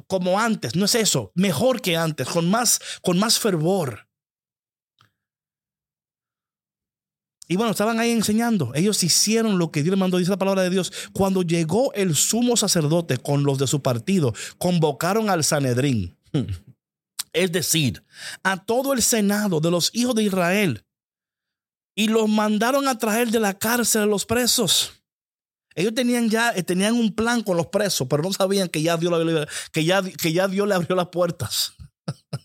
como 0.08 0.40
antes, 0.40 0.76
no 0.76 0.86
es 0.86 0.96
eso, 0.96 1.32
mejor 1.36 1.82
que 1.82 1.98
antes, 1.98 2.28
con 2.30 2.50
más, 2.50 2.80
con 3.02 3.20
más 3.20 3.40
fervor. 3.40 4.08
Y 7.54 7.56
bueno, 7.56 7.70
estaban 7.70 8.00
ahí 8.00 8.10
enseñando. 8.10 8.72
Ellos 8.74 9.04
hicieron 9.04 9.60
lo 9.60 9.70
que 9.70 9.84
Dios 9.84 9.92
les 9.92 10.00
mandó, 10.00 10.18
dice 10.18 10.32
la 10.32 10.40
palabra 10.40 10.64
de 10.64 10.72
Dios. 10.72 10.92
Cuando 11.14 11.44
llegó 11.44 11.94
el 11.94 12.16
sumo 12.16 12.58
sacerdote 12.58 13.20
con 13.20 13.44
los 13.44 13.60
de 13.60 13.68
su 13.68 13.84
partido, 13.84 14.34
convocaron 14.58 15.30
al 15.30 15.44
Sanedrín. 15.44 16.18
Es 17.32 17.52
decir, 17.52 18.04
a 18.44 18.64
todo 18.64 18.94
el 18.94 19.04
senado 19.04 19.60
de 19.60 19.70
los 19.70 19.92
hijos 19.94 20.16
de 20.16 20.24
Israel. 20.24 20.84
Y 21.96 22.08
los 22.08 22.28
mandaron 22.28 22.88
a 22.88 22.98
traer 22.98 23.30
de 23.30 23.40
la 23.40 23.54
cárcel 23.54 24.02
a 24.02 24.06
los 24.08 24.26
presos. 24.26 24.94
Ellos 25.76 25.94
tenían 25.94 26.32
ya 26.32 26.54
eh, 26.56 26.64
tenían 26.64 26.96
un 26.96 27.14
plan 27.14 27.44
con 27.44 27.56
los 27.56 27.68
presos, 27.68 28.08
pero 28.08 28.24
no 28.24 28.34
sabían 28.34 28.68
que 28.68 28.82
ya 28.82 28.98
Dios, 28.98 29.48
que 29.72 29.86
ya, 29.86 30.02
que 30.02 30.34
ya 30.34 30.48
Dios 30.48 30.68
le 30.68 30.74
abrió 30.74 30.96
las 30.96 31.10
puertas. 31.10 31.74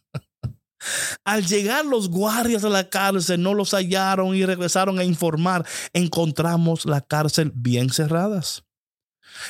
Al 1.24 1.44
llegar 1.46 1.84
los 1.84 2.08
guardias 2.08 2.64
a 2.64 2.68
la 2.68 2.88
cárcel 2.88 3.42
no 3.42 3.54
los 3.54 3.72
hallaron 3.72 4.34
y 4.34 4.44
regresaron 4.44 4.98
a 4.98 5.04
informar. 5.04 5.66
Encontramos 5.92 6.84
la 6.84 7.00
cárcel 7.00 7.52
bien 7.54 7.90
cerradas 7.90 8.64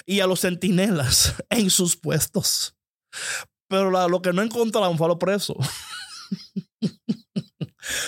y 0.07 0.21
a 0.21 0.27
los 0.27 0.41
centinelas 0.41 1.35
en 1.51 1.71
sus 1.71 1.97
puestos. 1.97 2.75
Pero 3.69 4.09
lo 4.09 4.23
que 4.23 4.33
no 4.33 4.43
encontraron 4.43 4.97
fue 4.97 5.07
a 5.07 5.09
los 5.09 5.19
presos. 5.19 5.57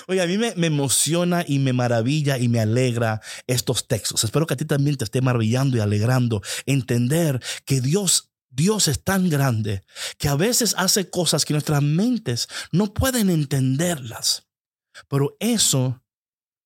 Oye, 0.08 0.20
a 0.20 0.26
mí 0.26 0.36
me, 0.36 0.54
me, 0.56 0.66
emociona 0.66 1.44
y 1.46 1.58
me 1.58 1.72
maravilla 1.72 2.38
y 2.38 2.48
me 2.48 2.60
alegra 2.60 3.20
estos 3.46 3.86
textos. 3.86 4.24
Espero 4.24 4.46
que 4.46 4.54
a 4.54 4.56
ti 4.56 4.64
también 4.64 4.96
te 4.96 5.04
esté 5.04 5.20
maravillando 5.22 5.76
y 5.76 5.80
alegrando 5.80 6.42
entender 6.66 7.42
que 7.64 7.80
Dios 7.80 8.29
Dios 8.60 8.88
es 8.88 9.02
tan 9.02 9.30
grande 9.30 9.82
que 10.18 10.28
a 10.28 10.36
veces 10.36 10.74
hace 10.76 11.08
cosas 11.08 11.46
que 11.46 11.54
nuestras 11.54 11.82
mentes 11.82 12.46
no 12.72 12.92
pueden 12.92 13.30
entenderlas. 13.30 14.50
Pero 15.08 15.34
eso 15.40 16.02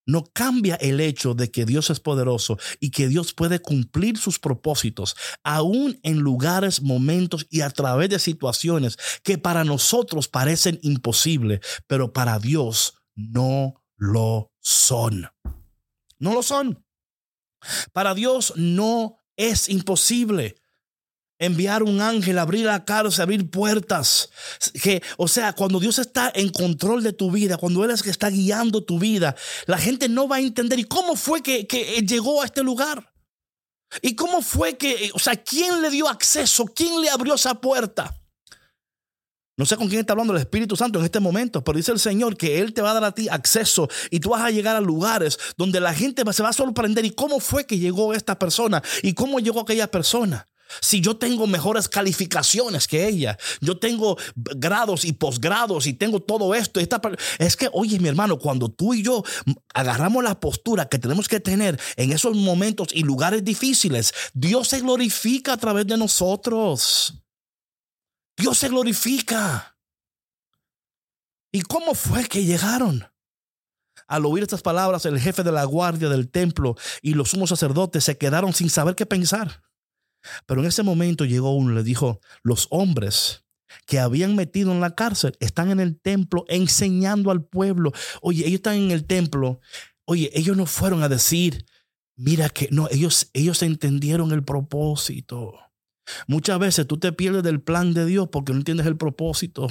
no 0.04 0.24
cambia 0.24 0.74
el 0.74 0.98
hecho 0.98 1.34
de 1.34 1.52
que 1.52 1.64
Dios 1.64 1.90
es 1.90 2.00
poderoso 2.00 2.58
y 2.80 2.90
que 2.90 3.06
Dios 3.06 3.32
puede 3.32 3.60
cumplir 3.60 4.18
sus 4.18 4.40
propósitos 4.40 5.14
aún 5.44 6.00
en 6.02 6.18
lugares, 6.18 6.82
momentos 6.82 7.46
y 7.48 7.60
a 7.60 7.70
través 7.70 8.10
de 8.10 8.18
situaciones 8.18 8.98
que 9.22 9.38
para 9.38 9.62
nosotros 9.62 10.26
parecen 10.26 10.80
imposibles, 10.82 11.60
pero 11.86 12.12
para 12.12 12.40
Dios 12.40 12.94
no 13.14 13.80
lo 13.96 14.50
son. 14.58 15.28
No 16.18 16.34
lo 16.34 16.42
son. 16.42 16.84
Para 17.92 18.14
Dios 18.14 18.52
no 18.56 19.16
es 19.36 19.68
imposible 19.68 20.56
enviar 21.38 21.82
un 21.82 22.00
ángel, 22.00 22.38
abrir 22.38 22.66
la 22.66 22.84
cárcel, 22.84 23.22
abrir 23.22 23.50
puertas. 23.50 24.30
Que, 24.82 25.02
o 25.16 25.28
sea, 25.28 25.52
cuando 25.52 25.80
Dios 25.80 25.98
está 25.98 26.30
en 26.34 26.48
control 26.50 27.02
de 27.02 27.12
tu 27.12 27.30
vida, 27.30 27.56
cuando 27.56 27.84
Él 27.84 27.90
es 27.90 28.02
que 28.02 28.10
está 28.10 28.30
guiando 28.30 28.84
tu 28.84 28.98
vida, 28.98 29.34
la 29.66 29.78
gente 29.78 30.08
no 30.08 30.28
va 30.28 30.36
a 30.36 30.40
entender. 30.40 30.78
¿Y 30.78 30.84
cómo 30.84 31.16
fue 31.16 31.42
que, 31.42 31.66
que 31.66 32.02
llegó 32.02 32.42
a 32.42 32.46
este 32.46 32.62
lugar? 32.62 33.12
¿Y 34.02 34.14
cómo 34.14 34.42
fue 34.42 34.76
que, 34.76 35.10
o 35.14 35.18
sea, 35.18 35.36
quién 35.36 35.82
le 35.82 35.90
dio 35.90 36.08
acceso? 36.08 36.64
¿Quién 36.66 37.00
le 37.00 37.10
abrió 37.10 37.34
esa 37.34 37.54
puerta? 37.54 38.20
No 39.56 39.66
sé 39.66 39.76
con 39.76 39.88
quién 39.88 40.00
está 40.00 40.14
hablando 40.14 40.32
el 40.32 40.40
Espíritu 40.40 40.74
Santo 40.74 40.98
en 40.98 41.04
este 41.04 41.20
momento, 41.20 41.62
pero 41.62 41.76
dice 41.76 41.92
el 41.92 42.00
Señor 42.00 42.36
que 42.36 42.58
Él 42.58 42.74
te 42.74 42.82
va 42.82 42.90
a 42.90 42.94
dar 42.94 43.04
a 43.04 43.12
ti 43.12 43.28
acceso 43.28 43.88
y 44.10 44.18
tú 44.18 44.30
vas 44.30 44.42
a 44.42 44.50
llegar 44.50 44.74
a 44.74 44.80
lugares 44.80 45.38
donde 45.56 45.78
la 45.78 45.94
gente 45.94 46.24
se 46.32 46.42
va 46.42 46.48
a 46.48 46.52
sorprender. 46.52 47.04
¿Y 47.04 47.12
cómo 47.12 47.38
fue 47.38 47.64
que 47.64 47.78
llegó 47.78 48.14
esta 48.14 48.36
persona? 48.36 48.82
¿Y 49.02 49.14
cómo 49.14 49.38
llegó 49.38 49.60
aquella 49.60 49.88
persona? 49.88 50.48
Si 50.80 51.00
yo 51.00 51.16
tengo 51.16 51.46
mejores 51.46 51.88
calificaciones 51.88 52.88
que 52.88 53.06
ella, 53.06 53.38
yo 53.60 53.78
tengo 53.78 54.16
grados 54.34 55.04
y 55.04 55.12
posgrados 55.12 55.86
y 55.86 55.92
tengo 55.92 56.20
todo 56.20 56.54
esto, 56.54 56.80
es 57.38 57.56
que, 57.56 57.68
oye, 57.72 57.98
mi 57.98 58.08
hermano, 58.08 58.38
cuando 58.38 58.68
tú 58.68 58.94
y 58.94 59.02
yo 59.02 59.22
agarramos 59.72 60.24
la 60.24 60.40
postura 60.40 60.88
que 60.88 60.98
tenemos 60.98 61.28
que 61.28 61.40
tener 61.40 61.80
en 61.96 62.12
esos 62.12 62.36
momentos 62.36 62.88
y 62.92 63.02
lugares 63.02 63.44
difíciles, 63.44 64.12
Dios 64.32 64.68
se 64.68 64.80
glorifica 64.80 65.52
a 65.52 65.58
través 65.58 65.86
de 65.86 65.96
nosotros. 65.96 67.22
Dios 68.36 68.58
se 68.58 68.68
glorifica. 68.68 69.78
¿Y 71.52 71.62
cómo 71.62 71.94
fue 71.94 72.26
que 72.26 72.44
llegaron? 72.44 73.06
Al 74.08 74.26
oír 74.26 74.42
estas 74.42 74.62
palabras, 74.62 75.06
el 75.06 75.20
jefe 75.20 75.42
de 75.42 75.52
la 75.52 75.64
guardia 75.64 76.08
del 76.08 76.28
templo 76.28 76.76
y 77.00 77.14
los 77.14 77.30
sumos 77.30 77.50
sacerdotes 77.50 78.04
se 78.04 78.18
quedaron 78.18 78.52
sin 78.52 78.68
saber 78.68 78.96
qué 78.96 79.06
pensar. 79.06 79.62
Pero 80.46 80.60
en 80.60 80.66
ese 80.66 80.82
momento 80.82 81.24
llegó 81.24 81.54
uno 81.54 81.72
y 81.72 81.74
le 81.74 81.82
dijo, 81.82 82.20
los 82.42 82.68
hombres 82.70 83.44
que 83.86 83.98
habían 83.98 84.36
metido 84.36 84.72
en 84.72 84.80
la 84.80 84.94
cárcel 84.94 85.36
están 85.40 85.70
en 85.70 85.80
el 85.80 86.00
templo 86.00 86.44
enseñando 86.48 87.30
al 87.30 87.44
pueblo. 87.44 87.92
Oye, 88.22 88.46
ellos 88.46 88.56
están 88.56 88.76
en 88.76 88.90
el 88.90 89.04
templo. 89.04 89.60
Oye, 90.06 90.30
ellos 90.34 90.56
no 90.56 90.66
fueron 90.66 91.02
a 91.02 91.08
decir, 91.08 91.64
mira 92.16 92.48
que 92.48 92.68
no, 92.70 92.88
ellos, 92.90 93.30
ellos 93.32 93.62
entendieron 93.62 94.32
el 94.32 94.44
propósito. 94.44 95.54
Muchas 96.26 96.58
veces 96.58 96.86
tú 96.86 96.98
te 96.98 97.12
pierdes 97.12 97.42
del 97.42 97.62
plan 97.62 97.94
de 97.94 98.06
Dios 98.06 98.28
porque 98.30 98.52
no 98.52 98.58
entiendes 98.58 98.86
el 98.86 98.96
propósito. 98.96 99.68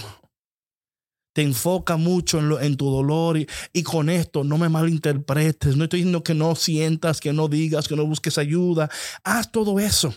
Te 1.34 1.42
enfoca 1.42 1.98
mucho 1.98 2.40
en, 2.40 2.50
lo, 2.50 2.60
en 2.60 2.78
tu 2.78 2.92
dolor 2.92 3.38
y, 3.38 3.48
y, 3.72 3.82
con 3.82 4.10
esto 4.10 4.44
no 4.44 4.60
me 4.60 4.70
malinterpretes. 4.70 5.76
No 5.76 5.86
estoy 5.86 6.02
diciendo 6.02 6.24
que 6.24 6.36
no 6.36 6.56
sientas, 6.56 7.20
que 7.20 7.34
no 7.34 7.48
digas, 7.48 7.88
que 7.88 7.96
no 7.96 8.06
busques 8.06 8.38
ayuda. 8.38 8.90
Haz 9.24 9.52
todo 9.52 9.80
eso. 9.80 10.14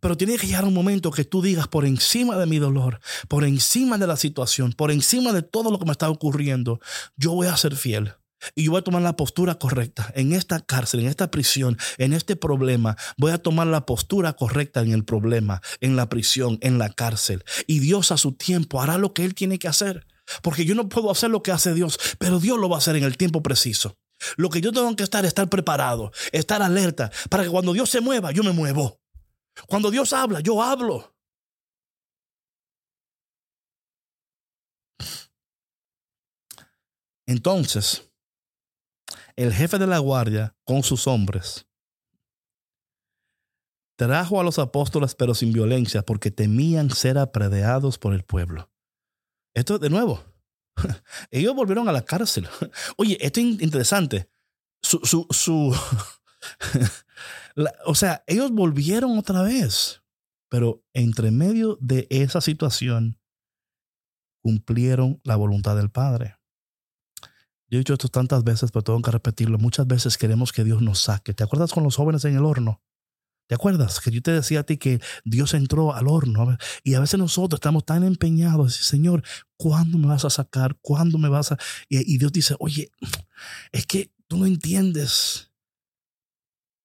Pero 0.00 0.16
tiene 0.16 0.36
que 0.38 0.46
llegar 0.46 0.64
un 0.64 0.74
momento 0.74 1.10
que 1.10 1.24
tú 1.24 1.42
digas 1.42 1.68
por 1.68 1.84
encima 1.84 2.36
de 2.36 2.46
mi 2.46 2.58
dolor, 2.58 3.00
por 3.28 3.44
encima 3.44 3.98
de 3.98 4.06
la 4.06 4.16
situación, 4.16 4.72
por 4.72 4.90
encima 4.90 5.32
de 5.32 5.42
todo 5.42 5.70
lo 5.70 5.78
que 5.78 5.86
me 5.86 5.92
está 5.92 6.08
ocurriendo, 6.10 6.80
yo 7.16 7.32
voy 7.32 7.46
a 7.46 7.56
ser 7.56 7.76
fiel. 7.76 8.14
Y 8.54 8.64
yo 8.64 8.72
voy 8.72 8.80
a 8.80 8.84
tomar 8.84 9.02
la 9.02 9.16
postura 9.16 9.54
correcta 9.54 10.12
en 10.14 10.32
esta 10.32 10.60
cárcel, 10.60 11.00
en 11.00 11.06
esta 11.06 11.30
prisión, 11.30 11.78
en 11.98 12.12
este 12.12 12.36
problema. 12.36 12.96
Voy 13.16 13.32
a 13.32 13.38
tomar 13.38 13.66
la 13.66 13.86
postura 13.86 14.34
correcta 14.34 14.82
en 14.82 14.92
el 14.92 15.04
problema, 15.04 15.62
en 15.80 15.96
la 15.96 16.08
prisión, 16.08 16.58
en 16.60 16.78
la 16.78 16.90
cárcel. 16.90 17.44
Y 17.66 17.78
Dios 17.78 18.12
a 18.12 18.16
su 18.16 18.32
tiempo 18.32 18.82
hará 18.82 18.98
lo 18.98 19.14
que 19.14 19.24
Él 19.24 19.34
tiene 19.34 19.58
que 19.58 19.68
hacer. 19.68 20.06
Porque 20.42 20.64
yo 20.64 20.74
no 20.74 20.88
puedo 20.88 21.10
hacer 21.10 21.30
lo 21.30 21.42
que 21.42 21.52
hace 21.52 21.74
Dios, 21.74 21.98
pero 22.18 22.40
Dios 22.40 22.58
lo 22.58 22.68
va 22.68 22.76
a 22.76 22.78
hacer 22.78 22.96
en 22.96 23.04
el 23.04 23.16
tiempo 23.16 23.42
preciso. 23.42 23.96
Lo 24.36 24.48
que 24.48 24.60
yo 24.60 24.72
tengo 24.72 24.94
que 24.96 25.02
estar 25.02 25.24
es 25.24 25.28
estar 25.28 25.48
preparado, 25.48 26.12
estar 26.32 26.62
alerta, 26.62 27.10
para 27.28 27.44
que 27.44 27.50
cuando 27.50 27.72
Dios 27.72 27.90
se 27.90 28.00
mueva, 28.00 28.32
yo 28.32 28.42
me 28.42 28.52
muevo. 28.52 29.00
Cuando 29.68 29.90
Dios 29.90 30.12
habla, 30.12 30.40
yo 30.40 30.62
hablo. 30.62 31.14
Entonces, 37.26 38.10
el 39.36 39.52
jefe 39.52 39.78
de 39.78 39.86
la 39.86 39.98
guardia 39.98 40.56
con 40.64 40.82
sus 40.82 41.06
hombres 41.06 41.66
trajo 43.96 44.40
a 44.40 44.44
los 44.44 44.58
apóstoles 44.58 45.14
pero 45.14 45.34
sin 45.34 45.52
violencia 45.52 46.02
porque 46.02 46.30
temían 46.30 46.90
ser 46.90 47.18
apredeados 47.18 47.98
por 47.98 48.12
el 48.14 48.24
pueblo. 48.24 48.70
Esto 49.54 49.78
de 49.78 49.88
nuevo. 49.90 50.22
Ellos 51.30 51.54
volvieron 51.54 51.88
a 51.88 51.92
la 51.92 52.04
cárcel. 52.04 52.48
Oye, 52.96 53.16
esto 53.20 53.40
es 53.40 53.46
interesante. 53.62 54.28
Su, 54.82 55.00
su, 55.04 55.26
su 55.30 55.74
o 57.86 57.94
sea, 57.94 58.24
ellos 58.26 58.50
volvieron 58.50 59.18
otra 59.18 59.42
vez. 59.42 60.02
Pero 60.48 60.84
entre 60.92 61.30
medio 61.30 61.78
de 61.80 62.06
esa 62.10 62.40
situación, 62.40 63.18
cumplieron 64.40 65.20
la 65.24 65.36
voluntad 65.36 65.74
del 65.74 65.90
Padre. 65.90 66.36
Yo 67.68 67.78
he 67.78 67.78
dicho 67.78 67.94
esto 67.94 68.08
tantas 68.08 68.44
veces, 68.44 68.70
pero 68.70 68.84
tengo 68.84 69.02
que 69.02 69.10
repetirlo. 69.10 69.58
Muchas 69.58 69.86
veces 69.86 70.18
queremos 70.18 70.52
que 70.52 70.62
Dios 70.64 70.82
nos 70.82 71.00
saque. 71.00 71.34
¿Te 71.34 71.42
acuerdas 71.42 71.72
con 71.72 71.82
los 71.82 71.96
jóvenes 71.96 72.24
en 72.24 72.36
el 72.36 72.44
horno? 72.44 72.82
¿Te 73.48 73.54
acuerdas 73.54 74.00
que 74.00 74.10
yo 74.10 74.22
te 74.22 74.30
decía 74.30 74.60
a 74.60 74.62
ti 74.62 74.76
que 74.78 75.00
Dios 75.24 75.54
entró 75.54 75.94
al 75.94 76.08
horno? 76.08 76.56
Y 76.82 76.94
a 76.94 77.00
veces 77.00 77.18
nosotros 77.18 77.58
estamos 77.58 77.84
tan 77.84 78.04
empeñados, 78.04 78.74
Señor, 78.74 79.22
¿cuándo 79.56 79.98
me 79.98 80.06
vas 80.06 80.24
a 80.24 80.30
sacar? 80.30 80.78
¿Cuándo 80.80 81.18
me 81.18 81.28
vas 81.28 81.52
a...? 81.52 81.58
Y, 81.88 82.14
y 82.14 82.18
Dios 82.18 82.32
dice, 82.32 82.54
oye, 82.58 82.90
es 83.72 83.86
que 83.86 84.12
tú 84.28 84.38
no 84.38 84.46
entiendes. 84.46 85.50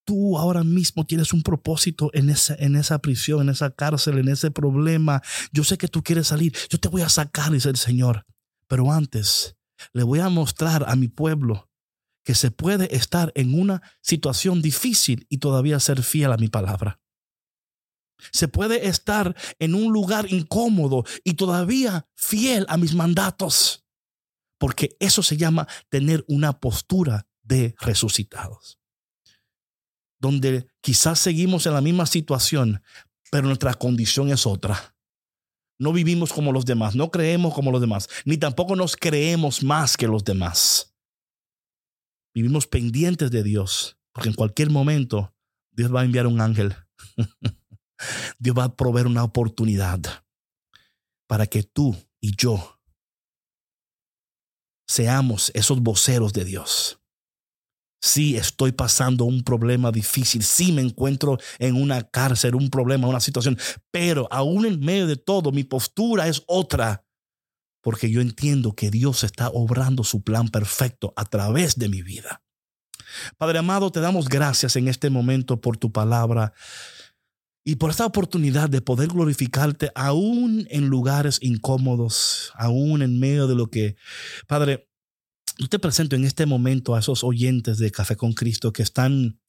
Tú 0.09 0.39
ahora 0.39 0.63
mismo 0.63 1.05
tienes 1.05 1.33
un 1.33 1.43
propósito 1.43 2.09
en 2.13 2.31
esa, 2.31 2.55
en 2.57 2.81
prisión, 2.99 3.41
en 3.41 3.49
esa 3.49 3.69
cárcel, 3.69 4.17
en 4.17 4.29
ese 4.29 4.49
problema. 4.49 5.21
Yo 5.51 5.63
sé 5.63 5.77
que 5.77 5.87
tú 5.87 6.01
quieres 6.01 6.25
salir. 6.25 6.51
Yo 6.67 6.79
te 6.79 6.87
voy 6.87 7.03
a 7.03 7.09
sacar, 7.09 7.51
dice 7.51 7.69
el 7.69 7.77
Señor. 7.77 8.25
Pero 8.67 8.91
antes, 8.91 9.55
le 9.93 10.01
voy 10.01 10.17
a 10.17 10.29
mostrar 10.29 10.83
a 10.89 10.95
mi 10.95 11.09
pueblo 11.09 11.69
que 12.23 12.33
se 12.33 12.49
puede 12.49 12.95
estar 12.95 13.31
en 13.35 13.53
una 13.53 13.83
situación 14.01 14.63
difícil 14.63 15.27
y 15.29 15.37
todavía 15.37 15.79
ser 15.79 16.01
fiel 16.01 16.31
a 16.31 16.37
mi 16.37 16.47
palabra. 16.47 16.99
Se 18.31 18.47
puede 18.47 18.87
estar 18.87 19.35
en 19.59 19.75
un 19.75 19.93
lugar 19.93 20.33
incómodo 20.33 21.03
y 21.23 21.35
todavía 21.35 22.07
fiel 22.15 22.65
a 22.67 22.77
mis 22.77 22.95
mandatos. 22.95 23.85
Porque 24.57 24.97
eso 24.99 25.21
se 25.21 25.37
llama 25.37 25.67
tener 25.89 26.25
una 26.27 26.59
postura 26.59 27.27
de 27.43 27.75
resucitados. 27.79 28.79
Donde 30.19 30.67
quizás 30.81 31.19
seguimos 31.19 31.65
en 31.65 31.73
la 31.73 31.81
misma 31.81 32.05
situación, 32.05 32.81
pero 33.31 33.47
nuestra 33.47 33.73
condición 33.73 34.29
es 34.29 34.45
otra. 34.45 34.95
No 35.77 35.93
vivimos 35.93 36.33
como 36.33 36.51
los 36.51 36.65
demás, 36.65 36.95
no 36.95 37.09
creemos 37.09 37.53
como 37.53 37.71
los 37.71 37.79
demás, 37.79 38.09
ni 38.25 38.37
tampoco 38.37 38.75
nos 38.75 38.97
creemos 38.97 39.63
más 39.63 39.95
que 39.95 40.07
los 40.07 40.23
demás. 40.25 40.93
Vivimos 42.33 42.67
pendientes 42.67 43.31
de 43.31 43.43
Dios, 43.43 43.97
porque 44.11 44.29
en 44.29 44.35
cualquier 44.35 44.69
momento 44.69 45.33
Dios 45.71 45.93
va 45.93 46.01
a 46.01 46.05
enviar 46.05 46.27
un 46.27 46.41
ángel. 46.41 46.75
Dios 48.39 48.57
va 48.57 48.65
a 48.65 48.75
proveer 48.75 49.07
una 49.07 49.23
oportunidad 49.23 50.01
para 51.27 51.47
que 51.47 51.63
tú 51.63 51.95
y 52.19 52.35
yo 52.35 52.79
seamos 54.87 55.51
esos 55.53 55.81
voceros 55.81 56.33
de 56.33 56.43
Dios 56.45 56.98
sí 58.01 58.37
estoy 58.37 58.71
pasando 58.71 59.25
un 59.25 59.43
problema 59.43 59.91
difícil, 59.91 60.43
sí 60.43 60.71
me 60.71 60.81
encuentro 60.81 61.37
en 61.59 61.75
una 61.75 62.03
cárcel, 62.03 62.55
un 62.55 62.69
problema, 62.69 63.07
una 63.07 63.19
situación, 63.19 63.57
pero 63.91 64.27
aún 64.31 64.65
en 64.65 64.79
medio 64.79 65.07
de 65.07 65.17
todo 65.17 65.51
mi 65.51 65.63
postura 65.63 66.27
es 66.27 66.43
otra, 66.47 67.05
porque 67.81 68.09
yo 68.09 68.21
entiendo 68.21 68.73
que 68.73 68.89
Dios 68.89 69.23
está 69.23 69.49
obrando 69.49 70.03
su 70.03 70.21
plan 70.23 70.47
perfecto 70.47 71.13
a 71.15 71.25
través 71.25 71.77
de 71.77 71.89
mi 71.89 72.01
vida. 72.01 72.41
Padre 73.37 73.59
amado, 73.59 73.91
te 73.91 74.01
damos 74.01 74.29
gracias 74.29 74.75
en 74.75 74.87
este 74.87 75.09
momento 75.09 75.59
por 75.59 75.77
tu 75.77 75.91
palabra 75.91 76.53
y 77.63 77.75
por 77.75 77.89
esta 77.89 78.05
oportunidad 78.05 78.69
de 78.69 78.81
poder 78.81 79.09
glorificarte 79.09 79.91
aún 79.95 80.67
en 80.69 80.87
lugares 80.87 81.39
incómodos, 81.41 82.51
aún 82.55 83.01
en 83.01 83.19
medio 83.19 83.47
de 83.47 83.55
lo 83.55 83.67
que, 83.67 83.95
Padre, 84.47 84.88
yo 85.59 85.67
te 85.67 85.77
presento 85.77 86.15
en 86.15 86.23
este 86.23 86.45
momento 86.45 86.95
a 86.95 86.99
esos 86.99 87.23
oyentes 87.23 87.77
de 87.77 87.91
Café 87.91 88.15
con 88.15 88.31
Cristo 88.31 88.71
que 88.71 88.81
están, 88.81 89.41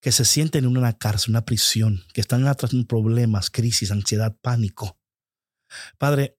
que 0.00 0.10
se 0.10 0.24
sienten 0.24 0.64
en 0.64 0.76
una 0.76 0.94
cárcel, 0.94 1.32
una 1.32 1.44
prisión, 1.44 2.02
que 2.14 2.22
están 2.22 2.46
atrasando 2.46 2.86
problemas, 2.86 3.50
crisis, 3.50 3.90
ansiedad, 3.90 4.34
pánico. 4.40 4.98
Padre, 5.98 6.38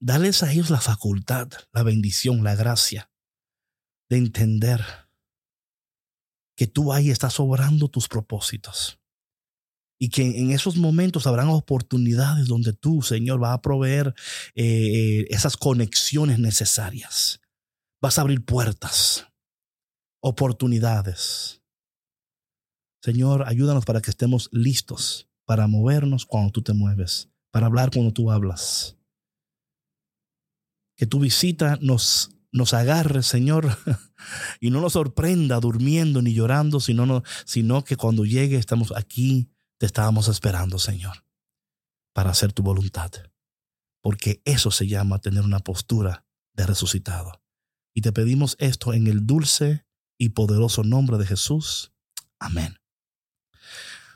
dales 0.00 0.42
a 0.42 0.50
ellos 0.50 0.70
la 0.70 0.80
facultad, 0.80 1.50
la 1.72 1.82
bendición, 1.82 2.42
la 2.42 2.54
gracia 2.54 3.10
de 4.08 4.16
entender 4.16 4.82
que 6.56 6.66
tú 6.66 6.94
ahí 6.94 7.10
estás 7.10 7.38
obrando 7.40 7.88
tus 7.88 8.08
propósitos. 8.08 8.98
Y 10.00 10.08
que 10.08 10.22
en 10.22 10.52
esos 10.52 10.76
momentos 10.76 11.26
habrán 11.26 11.48
oportunidades 11.48 12.46
donde 12.46 12.72
tú, 12.72 13.02
Señor, 13.02 13.40
vas 13.40 13.52
a 13.52 13.60
proveer 13.60 14.14
eh, 14.54 14.64
eh, 14.64 15.26
esas 15.28 15.56
conexiones 15.56 16.38
necesarias 16.38 17.40
vas 18.00 18.18
a 18.18 18.22
abrir 18.22 18.44
puertas, 18.44 19.26
oportunidades. 20.20 21.62
Señor, 23.02 23.44
ayúdanos 23.46 23.84
para 23.84 24.00
que 24.00 24.10
estemos 24.10 24.48
listos 24.52 25.28
para 25.48 25.66
movernos 25.66 26.26
cuando 26.26 26.52
tú 26.52 26.60
te 26.60 26.74
mueves, 26.74 27.30
para 27.50 27.66
hablar 27.66 27.90
cuando 27.90 28.12
tú 28.12 28.30
hablas. 28.30 28.98
Que 30.94 31.06
tu 31.06 31.20
visita 31.20 31.78
nos, 31.80 32.30
nos 32.52 32.74
agarre, 32.74 33.22
Señor, 33.22 33.78
y 34.60 34.68
no 34.68 34.82
nos 34.82 34.92
sorprenda 34.92 35.58
durmiendo 35.58 36.20
ni 36.20 36.34
llorando, 36.34 36.80
sino, 36.80 37.22
sino 37.46 37.82
que 37.82 37.96
cuando 37.96 38.26
llegue 38.26 38.56
estamos 38.56 38.92
aquí, 38.94 39.50
te 39.78 39.86
estábamos 39.86 40.28
esperando, 40.28 40.78
Señor, 40.78 41.24
para 42.12 42.30
hacer 42.30 42.52
tu 42.52 42.62
voluntad. 42.62 43.10
porque 44.02 44.42
eso 44.44 44.70
se 44.70 44.86
llama 44.86 45.18
tener 45.18 45.44
una 45.44 45.60
postura 45.60 46.26
de 46.52 46.66
resucitado. 46.66 47.42
Y 47.98 48.00
te 48.00 48.12
pedimos 48.12 48.54
esto 48.60 48.94
en 48.94 49.08
el 49.08 49.26
dulce 49.26 49.84
y 50.18 50.28
poderoso 50.28 50.84
nombre 50.84 51.18
de 51.18 51.26
Jesús. 51.26 51.90
Amén. 52.38 52.76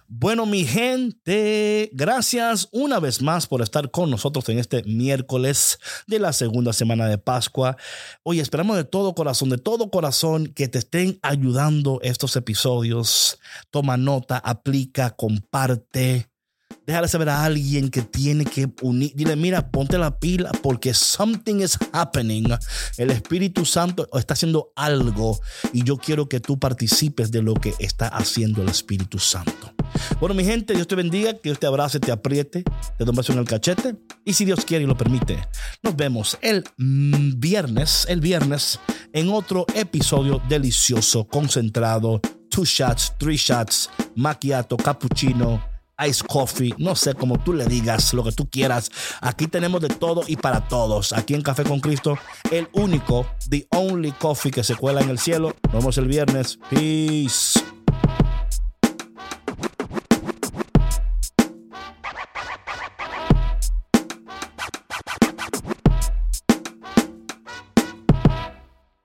Bueno, 0.06 0.46
mi 0.46 0.64
gente, 0.64 1.90
gracias 1.92 2.68
una 2.70 3.00
vez 3.00 3.20
más 3.22 3.48
por 3.48 3.60
estar 3.60 3.90
con 3.90 4.08
nosotros 4.08 4.48
en 4.50 4.60
este 4.60 4.84
miércoles 4.84 5.80
de 6.06 6.20
la 6.20 6.32
segunda 6.32 6.72
semana 6.72 7.08
de 7.08 7.18
Pascua. 7.18 7.76
Hoy 8.22 8.38
esperamos 8.38 8.76
de 8.76 8.84
todo 8.84 9.16
corazón, 9.16 9.48
de 9.48 9.58
todo 9.58 9.90
corazón, 9.90 10.46
que 10.46 10.68
te 10.68 10.78
estén 10.78 11.18
ayudando 11.20 11.98
estos 12.04 12.36
episodios. 12.36 13.40
Toma 13.72 13.96
nota, 13.96 14.38
aplica, 14.38 15.10
comparte 15.10 16.30
Déjale 16.86 17.06
saber 17.06 17.28
a 17.28 17.44
alguien 17.44 17.90
que 17.90 18.02
tiene 18.02 18.44
que 18.44 18.68
unir. 18.82 19.12
Dile, 19.14 19.36
mira, 19.36 19.70
ponte 19.70 19.98
la 19.98 20.18
pila 20.18 20.50
porque 20.62 20.94
something 20.94 21.60
is 21.60 21.78
happening. 21.92 22.46
El 22.96 23.10
Espíritu 23.10 23.64
Santo 23.64 24.08
está 24.14 24.34
haciendo 24.34 24.72
algo 24.74 25.40
y 25.72 25.84
yo 25.84 25.96
quiero 25.96 26.28
que 26.28 26.40
tú 26.40 26.58
participes 26.58 27.30
de 27.30 27.42
lo 27.42 27.54
que 27.54 27.74
está 27.78 28.08
haciendo 28.08 28.62
el 28.62 28.68
Espíritu 28.68 29.18
Santo. 29.18 29.72
Bueno, 30.18 30.34
mi 30.34 30.44
gente, 30.44 30.74
Dios 30.74 30.88
te 30.88 30.94
bendiga, 30.94 31.34
que 31.34 31.40
Dios 31.44 31.58
te 31.58 31.66
abrace, 31.66 32.00
te 32.00 32.10
apriete, 32.10 32.64
te 32.98 33.04
dé 33.04 33.12
en 33.28 33.38
el 33.38 33.44
cachete 33.44 33.96
y 34.24 34.32
si 34.32 34.44
Dios 34.44 34.64
quiere 34.64 34.84
y 34.84 34.86
lo 34.86 34.96
permite, 34.96 35.38
nos 35.82 35.94
vemos 35.94 36.38
el 36.40 36.64
viernes, 36.78 38.06
el 38.08 38.20
viernes 38.20 38.80
en 39.12 39.28
otro 39.28 39.66
episodio 39.74 40.42
delicioso, 40.48 41.26
concentrado, 41.28 42.20
two 42.48 42.64
shots, 42.64 43.12
three 43.18 43.36
shots, 43.36 43.90
macchiato, 44.16 44.76
cappuccino 44.76 45.71
ice 46.06 46.24
coffee, 46.26 46.74
no 46.78 46.96
sé 46.96 47.14
cómo 47.14 47.38
tú 47.38 47.52
le 47.52 47.66
digas, 47.66 48.12
lo 48.14 48.24
que 48.24 48.32
tú 48.32 48.48
quieras. 48.48 48.90
Aquí 49.20 49.46
tenemos 49.46 49.80
de 49.80 49.88
todo 49.88 50.22
y 50.26 50.36
para 50.36 50.68
todos. 50.68 51.12
Aquí 51.12 51.34
en 51.34 51.42
Café 51.42 51.64
con 51.64 51.80
Cristo, 51.80 52.18
el 52.50 52.68
único, 52.72 53.26
the 53.48 53.66
only 53.70 54.12
coffee 54.12 54.50
que 54.50 54.64
se 54.64 54.74
cuela 54.74 55.00
en 55.00 55.10
el 55.10 55.18
cielo. 55.18 55.54
Nos 55.64 55.72
vemos 55.74 55.98
el 55.98 56.06
viernes. 56.06 56.58
Peace. 56.70 57.61